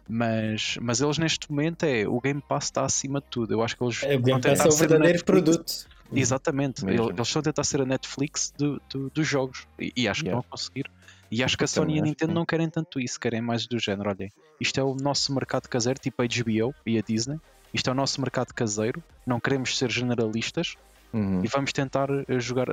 [0.08, 3.54] Mas, mas eles neste momento é o Game Pass está acima de tudo.
[3.54, 5.88] Eu acho que eles É, O Game estão a Pass é tentar o verdadeiro produto.
[6.14, 7.04] Exatamente, Mesmo.
[7.06, 10.22] Ele- eles estão a tentar ser a Netflix do, do- dos jogos e, e acho
[10.22, 10.40] que Yeah.
[10.40, 10.92] estão a conseguir.
[11.32, 13.80] E acho que a Sony e a Nintendo não querem tanto isso, querem mais do
[13.80, 14.10] género.
[14.10, 17.40] Olhem, isto é o nosso mercado caseiro, tipo a HBO e a Disney.
[17.74, 20.76] Isto é o nosso mercado caseiro, não queremos ser generalistas
[21.14, 21.44] Uhum.
[21.44, 22.68] e vamos tentar eh, jogar.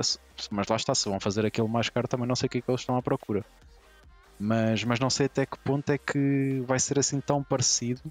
[0.49, 2.61] Mas lá está, se vão fazer aquele mais caro, também não sei o que é
[2.61, 3.43] que eles estão à procura.
[4.39, 8.01] Mas, mas não sei até que ponto é que vai ser assim tão parecido.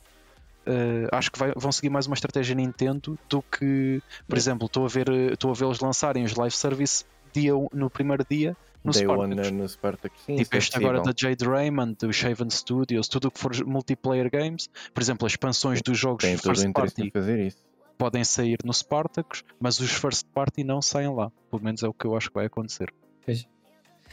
[0.67, 4.85] Eh, acho que vai- vão seguir mais uma estratégia Nintendo do que, por exemplo, estou
[4.85, 8.93] a ver eh, estou a vê-los lançarem os live service dia, no primeiro dia no
[8.93, 9.51] Day Spartacus.
[9.51, 10.21] no Spartacus.
[10.27, 11.12] Sim, Tipo é este agora da.
[11.19, 15.81] Jade Raymond, do Shaven Studios, tudo o que for multiplayer games, por exemplo, as expansões
[15.81, 17.59] dos jogos Tem first party fazer isso.
[17.99, 21.31] Podem sair no Spartacus, mas os first party não saem lá.
[21.51, 22.95] Pelo menos é o que eu acho que vai acontecer.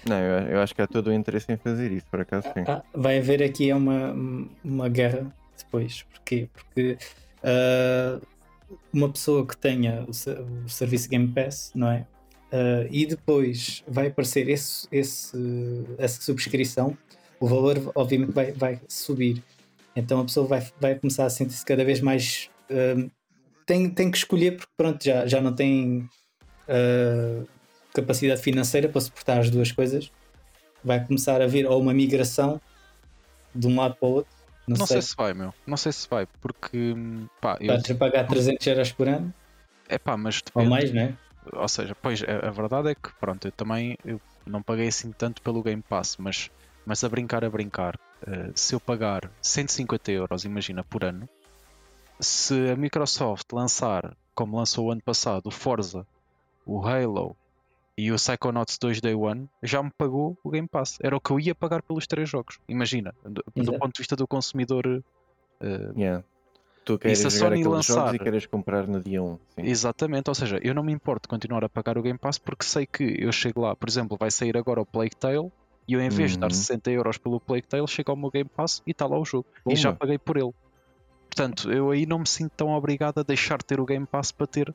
[0.07, 2.63] Não, eu, eu acho que há todo o interesse em fazer isso, por acaso sim.
[2.67, 4.13] Ah, vai haver aqui uma,
[4.63, 6.03] uma guerra depois.
[6.03, 6.49] Porquê?
[6.53, 6.97] Porque
[7.43, 8.19] ah,
[8.93, 12.05] uma pessoa que tenha o, o serviço Game Pass, não é?
[12.51, 15.37] Ah, e depois vai aparecer esse, esse,
[15.97, 16.97] essa subscrição,
[17.39, 19.41] o valor obviamente vai, vai subir.
[19.95, 22.49] Então a pessoa vai, vai começar a sentir-se cada vez mais.
[22.69, 23.09] ah,
[23.65, 26.07] tem, tem que escolher porque pronto, já, já não tem
[26.67, 27.43] ah,
[27.93, 30.11] capacidade financeira para suportar as duas coisas
[30.85, 32.61] vai começar a vir ou uma migração
[33.53, 34.31] de um lado para o outro.
[34.67, 35.53] Não, Não sei, sei se vai, meu.
[35.65, 36.93] Não sei se vai, porque
[37.41, 39.33] pá, eu, a pagar 300 euros por ano
[39.89, 40.69] é pá, mas ou depende.
[40.69, 41.13] mais, não é?
[41.53, 45.11] Ou seja, pois a, a verdade é que pronto, eu também eu não paguei assim
[45.11, 46.49] tanto pelo Game Pass, mas,
[46.85, 51.29] mas a brincar a brincar, eh, se eu pagar 150 euros, imagina, por ano,
[52.19, 56.05] se a Microsoft lançar, como lançou o ano passado, o Forza,
[56.65, 57.35] o Halo
[57.97, 60.97] e o Psychonauts 2 Day One, já me pagou o Game Pass.
[61.01, 62.59] Era o que eu ia pagar pelos três jogos.
[62.67, 65.01] Imagina, do, do ponto de vista do consumidor.
[65.61, 66.23] eh, Yeah.
[66.83, 69.39] Tu queres se jogar Sony lançar- e queres comprar no dia 1.
[69.55, 69.61] Sim.
[69.63, 72.63] Exatamente, ou seja, eu não me importo de continuar a pagar o Game Pass porque
[72.63, 75.51] sei que eu chego lá, por exemplo, vai sair agora o Plague Tale
[75.87, 76.53] e eu em vez de dar Uhum.
[76.55, 79.47] 60 euros pelo Plague Tale, chego ao meu Game Pass e está lá o jogo.
[79.67, 80.51] E já paguei por ele.
[81.35, 84.31] Portanto, eu aí não me sinto tão obrigado a deixar de ter o Game Pass
[84.31, 84.73] para ter.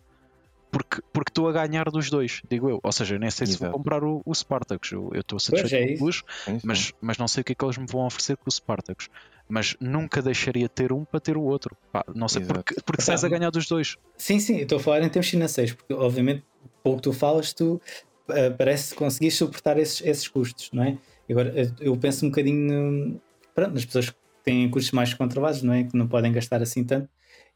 [0.70, 2.78] Porque porque estou a ganhar dos dois, digo eu.
[2.82, 3.76] Ou seja, eu nem sei se vou Exato.
[3.78, 4.92] comprar o, o Spartacus.
[4.92, 6.22] Eu estou Pois, satisfeito é com o isso.
[6.22, 6.66] Plus, Sim, sim.
[6.66, 9.08] mas, mas não sei o que é que eles me vão oferecer com o Spartacus.
[9.48, 11.76] Mas nunca deixaria de ter um para ter o outro.
[11.90, 12.62] Pá, não sei, Exato.
[12.62, 13.96] porque, porque sais a ganhar dos dois.
[14.16, 16.44] Sim, sim, eu estou a falar em termos financeiros, porque obviamente
[16.84, 17.80] pouco que tu falas, tu
[18.28, 20.96] ah, parece conseguir suportar esses, esses custos, não é?
[21.28, 23.20] Agora eu- eu penso um bocadinho hum,
[23.54, 25.84] pronto, nas pessoas que têm custos mais controlados, não é?
[25.84, 27.08] Que não podem gastar assim tanto,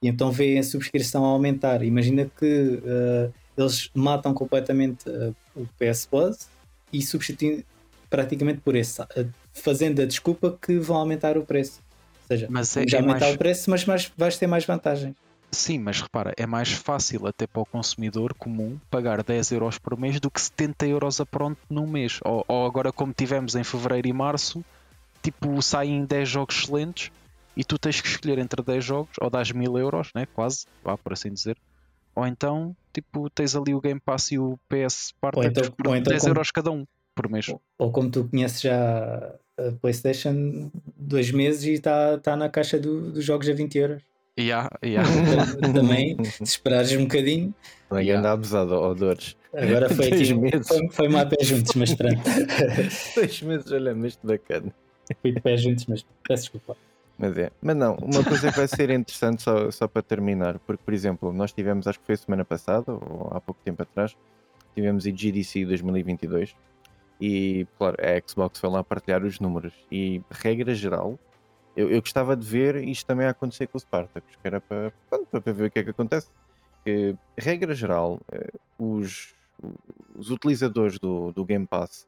[0.03, 1.83] e então veem a subscrição a aumentar.
[1.83, 6.49] Imagina que ah, eles matam completamente ah, o PS Plus
[6.93, 7.65] e substituem
[8.11, 9.07] praticamente por esse, ah,
[9.53, 11.81] fazendo a desculpa que vão aumentar o preço.
[12.23, 14.65] Ou seja, Mas é- já é aumentar mais- o preço, mas mais, vais ter mais
[14.65, 15.15] vantagem.
[15.51, 19.97] Sim, mas repara, é mais fácil até para o consumidor comum pagar 10 euros por
[19.97, 22.19] mês do que 70 euros a pronto num mês.
[22.25, 24.65] Ou, ou agora, como tivemos em fevereiro e março,
[25.25, 27.11] tipo, saem 10 jogos excelentes
[27.57, 30.27] e tu tens que escolher entre 10 jogos, ou dás 1000 euros, né?
[30.35, 31.57] quase, vá por assim dizer.
[32.15, 35.97] Ou então, tipo, tens ali o Game Pass e o PS Spartacus então- por ou
[35.97, 37.47] então 10 como- euros cada um por mês.
[37.79, 43.11] ou como tu conheces já a PlayStation, dois meses e está tá na caixa do-
[43.13, 44.03] dos jogos a 20 euros.
[44.37, 45.03] E há, e há.
[45.73, 47.55] Também, se esperares um bocadinho,
[47.89, 49.37] Não é anda abusado, ó Dores.
[49.53, 50.67] agora foi Dois aqui, meses.
[50.93, 52.21] foi, pé juntos, mas pronto.
[53.15, 54.75] Dois meses, olha, mas isto bacana.
[55.21, 56.77] Fui de pé juntos, mas peço desculpa.
[57.19, 57.51] Mas é.
[57.63, 61.33] Mas não, uma coisa que vai ser interessante só, só para terminar, porque, por exemplo,
[61.33, 64.17] nós tivemos, acho que foi semana passada, ou há pouco tempo atrás,
[64.75, 66.57] tivemos o GDC 2022
[67.21, 71.19] e, claro, a Xbox foi lá partilhar os números e, regra geral,
[71.77, 74.93] eu, eu gostava de ver isto também a acontecer com o Spartacus, que era para,
[75.09, 76.29] pronto, para ver o que é que acontece.
[76.85, 79.35] Que, regra geral, eh, os,
[80.15, 82.07] os utilizadores do, do Game Pass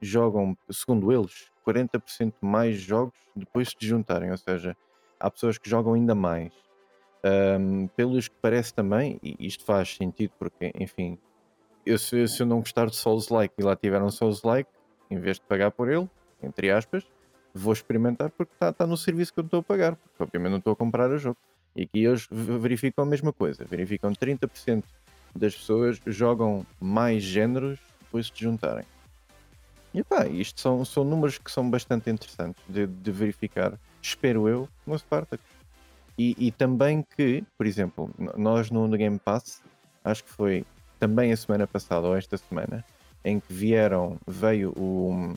[0.00, 4.76] jogam, segundo eles, 40% mais jogos depois de se juntarem, ou seja,
[5.18, 6.52] há pessoas que jogam ainda mais.
[7.24, 11.18] Ahm, pelos que parece também, e isto faz sentido porque, enfim,
[11.84, 14.70] eu, se, se eu não gostar de Souls-like e lá tiver um Souls-like,
[15.10, 16.08] em vez de pagar por ele,
[16.42, 17.04] entre aspas,
[17.54, 20.58] vou experimentar porque está tá no serviço que eu estou a pagar, porque obviamente não
[20.58, 21.38] estou a comprar o jogo.
[21.74, 24.84] E aqui eles verificam a mesma coisa, verificam 30%
[25.34, 28.84] das pessoas jogam mais géneros depois de se juntarem.
[29.96, 33.72] E pá, isto são, são números que são bastante interessantes de, de verificar,
[34.02, 35.46] espero eu, no Spartacus.
[36.18, 39.62] E, e também que, por exemplo, nós no, no Game Pass,
[40.04, 40.66] acho que foi
[41.00, 42.84] também a semana passada ou esta semana,
[43.24, 45.34] em que vieram, veio o,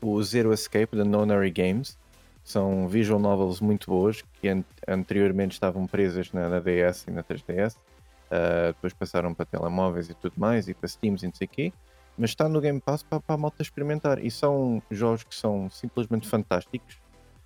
[0.00, 1.98] o Zero Escape da Nonary Games.
[2.44, 7.24] São visual novels muito boas que an anteriormente estavam presas na, na, DS e na
[7.24, 7.74] 3DS.
[7.74, 11.50] Uh, depois passaram para telemóveis e tudo mais, e para Steams e não sei o
[11.50, 11.72] quê.
[12.18, 14.22] Mas está no Game Pass para, a malta experimentar.
[14.24, 16.98] E são jogos que são simplesmente fantásticos,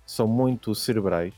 [0.05, 1.33] são muito cerebrais,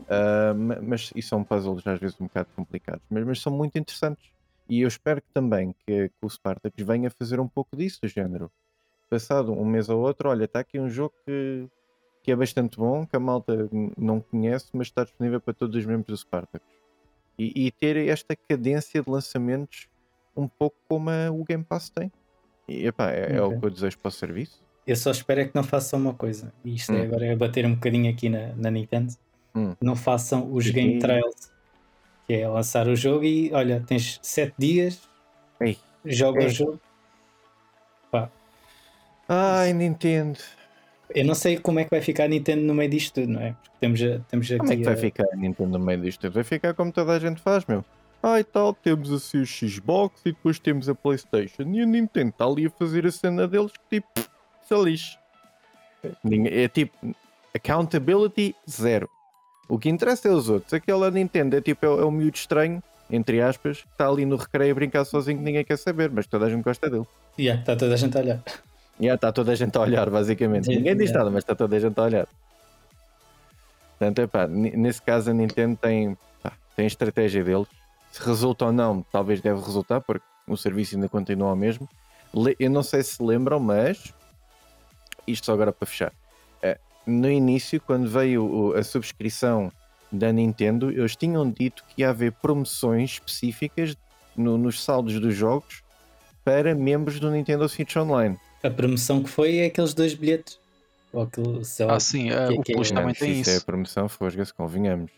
[0.00, 4.30] uh, mas, e são puzzles às vezes um bocado complicados, mas, mas são muito interessantes.
[4.68, 8.08] E eu espero que também que, que o Spartacus venha fazer um pouco disso, do
[8.08, 8.50] género.
[9.08, 11.68] Passado um mês ou outro, olha, está aqui um jogo que,
[12.22, 15.86] que é bastante bom, que a malta não conhece, mas está disponível para todos os
[15.86, 16.76] membros do Spartacus.
[17.38, 19.88] E, e ter esta cadência de lançamentos
[20.36, 22.10] um pouco como a, o Game Pass tem.
[22.68, 23.36] E epá, é, okay.
[23.36, 24.62] é, o que eu desejo para o serviço.
[24.86, 26.98] Eu só espero é que não façam uma coisa, e isto é hum.
[26.98, 29.12] é agora é bater um bocadinho aqui na, na Nintendo,
[29.54, 29.74] hum.
[29.80, 31.50] não façam os Game Trails
[32.26, 35.00] que é lançar o jogo e olha, tens 7 dias,
[35.60, 35.78] Ei.
[36.04, 36.46] joga Ei.
[36.46, 36.80] o jogo.
[38.10, 38.28] Pá.
[39.28, 40.40] Ai, Nintendo.
[41.14, 43.40] Eu não sei como é que vai ficar a Nintendo no meio disto tudo, não
[43.40, 43.52] é?
[43.52, 44.58] Porque temos, temos aqui.
[44.58, 44.96] Como é que vai a...
[44.96, 46.32] ficar a Nintendo no meio disto tudo?
[46.32, 47.84] Vai ficar como toda a gente faz, meu.
[48.22, 51.62] Ah, e tal, temos assim o Xbox e depois temos a PlayStation.
[51.62, 54.30] E a Nintendo está ali a fazer a cena deles que tipo,
[54.66, 55.18] se lixe.
[56.50, 56.96] É tipo,
[57.54, 59.08] accountability zero.
[59.68, 60.72] O que interessa é os outros.
[60.72, 64.36] Aquela Nintendo é tipo, é, é um miúdo estranho, entre aspas, que está ali no
[64.36, 67.06] recreio a brincar sozinho que ninguém quer saber, mas toda a gente gosta dele.
[67.36, 68.42] E yeah, está toda a gente a olhar.
[68.98, 70.66] E yeah, está toda a gente a olhar, basicamente.
[70.66, 71.18] Yeah, ninguém diz yeah.
[71.18, 72.28] nada, mas está toda a gente a olhar.
[73.98, 77.68] Portanto, epá, nesse caso a Nintendo tem, pá, tem a estratégia deles.
[78.16, 81.88] Se resulta ou não, talvez deve resultar, porque o serviço ainda continua o mesmo.
[82.58, 84.12] Eu não sei se lembram, mas
[85.26, 86.12] isto só agora para fechar
[87.06, 89.72] no início, quando veio a subscrição
[90.10, 93.96] da Nintendo, eles tinham dito que ia haver promoções específicas
[94.36, 95.82] no, nos saldos dos jogos
[96.44, 98.36] para membros do Nintendo Switch Online.
[98.62, 100.58] A promoção que foi é aqueles dois bilhetes.
[101.12, 102.94] Ou aquele, ah, sim, uh, o Plus é.
[102.94, 103.50] também tem isso.
[103.50, 105.10] É a promoção, fosga-se, convenhamos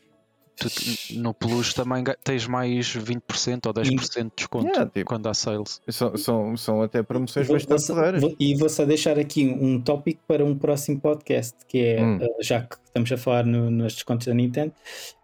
[0.58, 0.68] tu,
[1.14, 5.80] no Plus também tens mais 20% ou 10% de desconto yeah, tipo, quando há sales.
[5.88, 8.22] São, são, são até promoções vou, bastante porreiras.
[8.38, 12.18] E vou só deixar aqui um tópico para um próximo podcast, que é, hum.
[12.18, 14.72] uh, já que estamos a falar no, nos descontos da Nintendo,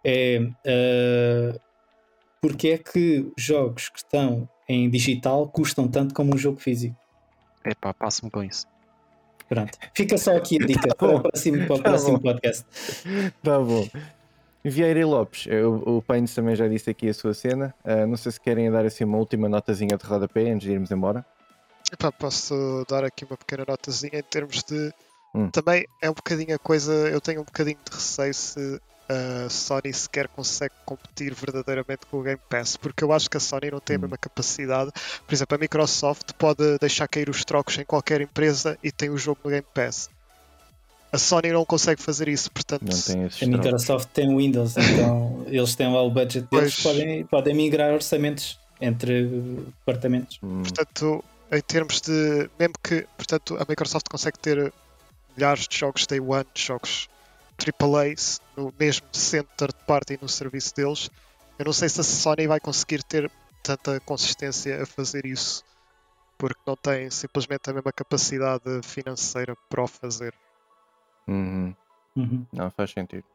[0.03, 1.59] é uh,
[2.41, 6.95] porque é que jogos que estão em digital custam tanto como um jogo físico?
[7.65, 8.67] Epá, passo-me com isso.
[9.47, 12.65] Pronto, fica só aqui a dica tá para, o próximo, para o tá próximo podcast.
[13.43, 13.87] Tá bom.
[14.69, 17.73] Vieira Lopes, o, o Paines também já disse aqui a sua cena.
[17.83, 20.91] Uh, não sei se querem dar assim uma última notazinha de rodapé antes de irmos
[20.91, 21.25] embora.
[21.91, 24.91] Epá, posso dar aqui uma pequena notazinha em termos de.
[25.35, 25.49] Hum.
[25.51, 26.91] Também é um bocadinho a coisa.
[26.91, 32.23] Eu tenho um bocadinho de receio se a Sony sequer consegue competir verdadeiramente com o
[32.23, 34.01] Game Pass, porque eu acho que a Sony não tem a hum.
[34.01, 34.91] mesma capacidade.
[35.27, 39.17] Por exemplo, a Microsoft pode deixar cair os trocos em qualquer empresa e tem o
[39.17, 40.09] jogo no Game Pass.
[41.15, 42.83] A Sony não consegue fazer isso, portanto.
[42.83, 48.59] a Microsoft tem Windows, então eles têm lá o budget deles, podem, podem migrar orçamentos
[48.81, 49.23] entre
[49.79, 50.39] departamentos.
[50.43, 50.61] Hum.
[50.61, 52.49] Portanto, em termos de.
[52.59, 53.07] Mesmo que.
[53.15, 54.73] Portanto, a Microsoft consegue ter
[55.37, 57.07] milhares de jogos Day One, jogos
[57.57, 58.15] AAA,
[58.57, 61.09] no mesmo center de party no serviço deles.
[61.57, 63.31] Eu não sei se a Sony vai conseguir ter
[63.63, 65.63] tanta consistência a fazer isso,
[66.37, 70.33] porque não tem simplesmente a mesma capacidade financeira para o fazer.
[71.27, 71.75] Uhum.
[72.15, 72.45] Uhum.
[72.51, 73.25] Não, faz sentido.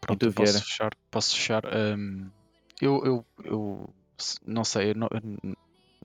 [0.00, 0.90] Pronto, posso fechar.
[1.10, 1.62] Posso fechar.
[1.66, 2.30] Um,
[2.80, 3.94] eu, eu, eu
[4.46, 5.08] não sei, eu não,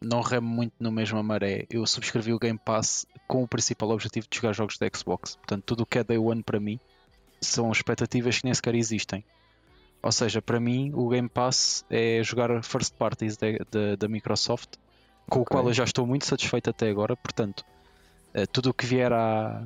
[0.01, 1.65] não remo muito no mesmo maré.
[1.69, 5.35] Eu subscrevi o Game Pass com o principal objetivo de jogar jogos da Xbox.
[5.35, 6.79] Portanto, tudo o que é Day One para mim
[7.41, 9.23] são expectativas que nem sequer existem.
[10.01, 14.75] Ou seja, para mim, o Game Pass é jogar first parties da Microsoft,
[15.29, 15.41] com okay.
[15.41, 17.15] o qual eu já estou muito satisfeito até agora.
[17.15, 17.63] Portanto,
[18.35, 19.65] uh, tudo o que vier a,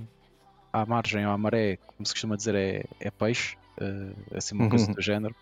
[0.72, 4.70] à margem ou à maré, como se costuma dizer, é, é peixe, uh, assim uma
[4.70, 5.36] coisa do género.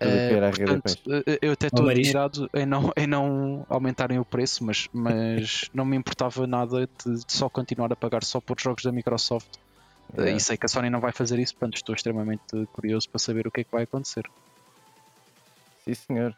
[0.00, 4.88] Uh, portanto, eh, eu até estou admirado em não, em não aumentarem o preço, mas,
[4.92, 8.90] mas não me importava nada de, de, só continuar a pagar só por jogos da
[8.90, 9.48] Microsoft.
[10.12, 13.20] Uh, e sei que a Sony não vai fazer isso, portanto estou extremamente curioso para
[13.20, 14.24] saber o que é que vai acontecer.
[15.84, 16.36] Sim, senhor.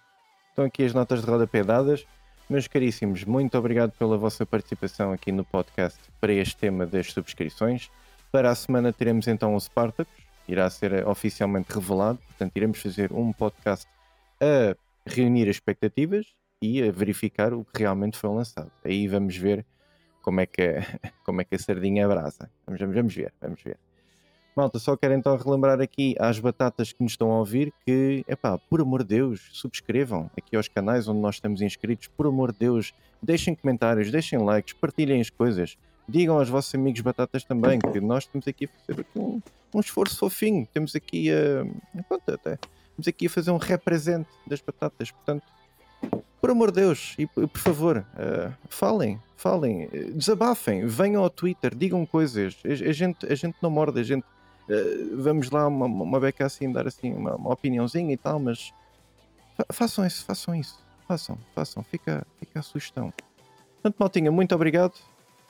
[0.50, 2.06] Estão aqui as notas de rodapé dadas.
[2.48, 7.90] Meus caríssimos, muito obrigado pela vossa participação aqui no podcast para este tema das subscrições.
[8.30, 10.12] Para a semana teremos então o Spartacus,
[10.46, 13.86] irá ser oficialmente revelado, portanto iremos fazer um podcast
[14.38, 14.76] a
[15.06, 16.26] reunir as expectativas
[16.60, 18.70] e a verificar o que realmente foi lançado.
[18.84, 19.64] Aí vamos ver
[20.20, 20.74] como é que,
[21.24, 22.50] como é que a sardinha abraça.
[22.66, 23.78] Vamos, vamos, vamos ver, vamos ver.
[24.56, 28.56] Malta, só quero então relembrar aqui às batatas que nos estão a ouvir que, epá,
[28.56, 32.60] por amor de Deus, subscrevam aqui aos canais onde nós estamos inscritos, por amor de
[32.60, 35.76] Deus, deixem comentários, deixem likes, partilhem as coisas,
[36.08, 39.42] digam aos vossos amigos batatas também que nós estamos aqui a fazer um,
[39.74, 42.02] um esforço fofinho, temos aqui a.
[42.08, 42.52] Pronto, até.
[42.90, 45.42] Estamos aqui a fazer um represente das batatas, portanto,
[46.40, 52.06] por amor de Deus, e por favor, uh, falem, falem, desabafem, venham ao Twitter, digam
[52.06, 52.56] coisas.
[52.64, 54.24] A, a, gente, a gente não morde, a gente
[54.68, 58.72] uh, vamos lá uma, uma beca assim, dar assim uma, uma opiniãozinha e tal, mas
[59.56, 63.12] fa façam isso, façam isso, façam, façam, fica, fica a sugestão.
[63.74, 64.94] Portanto, Maltinha, muito obrigado,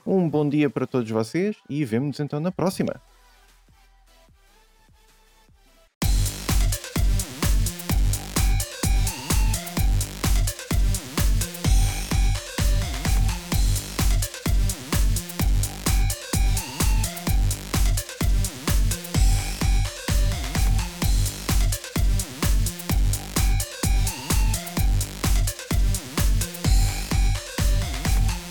[0.06, 3.00] um bom dia para todos vocês e vemo-nos então na próxima.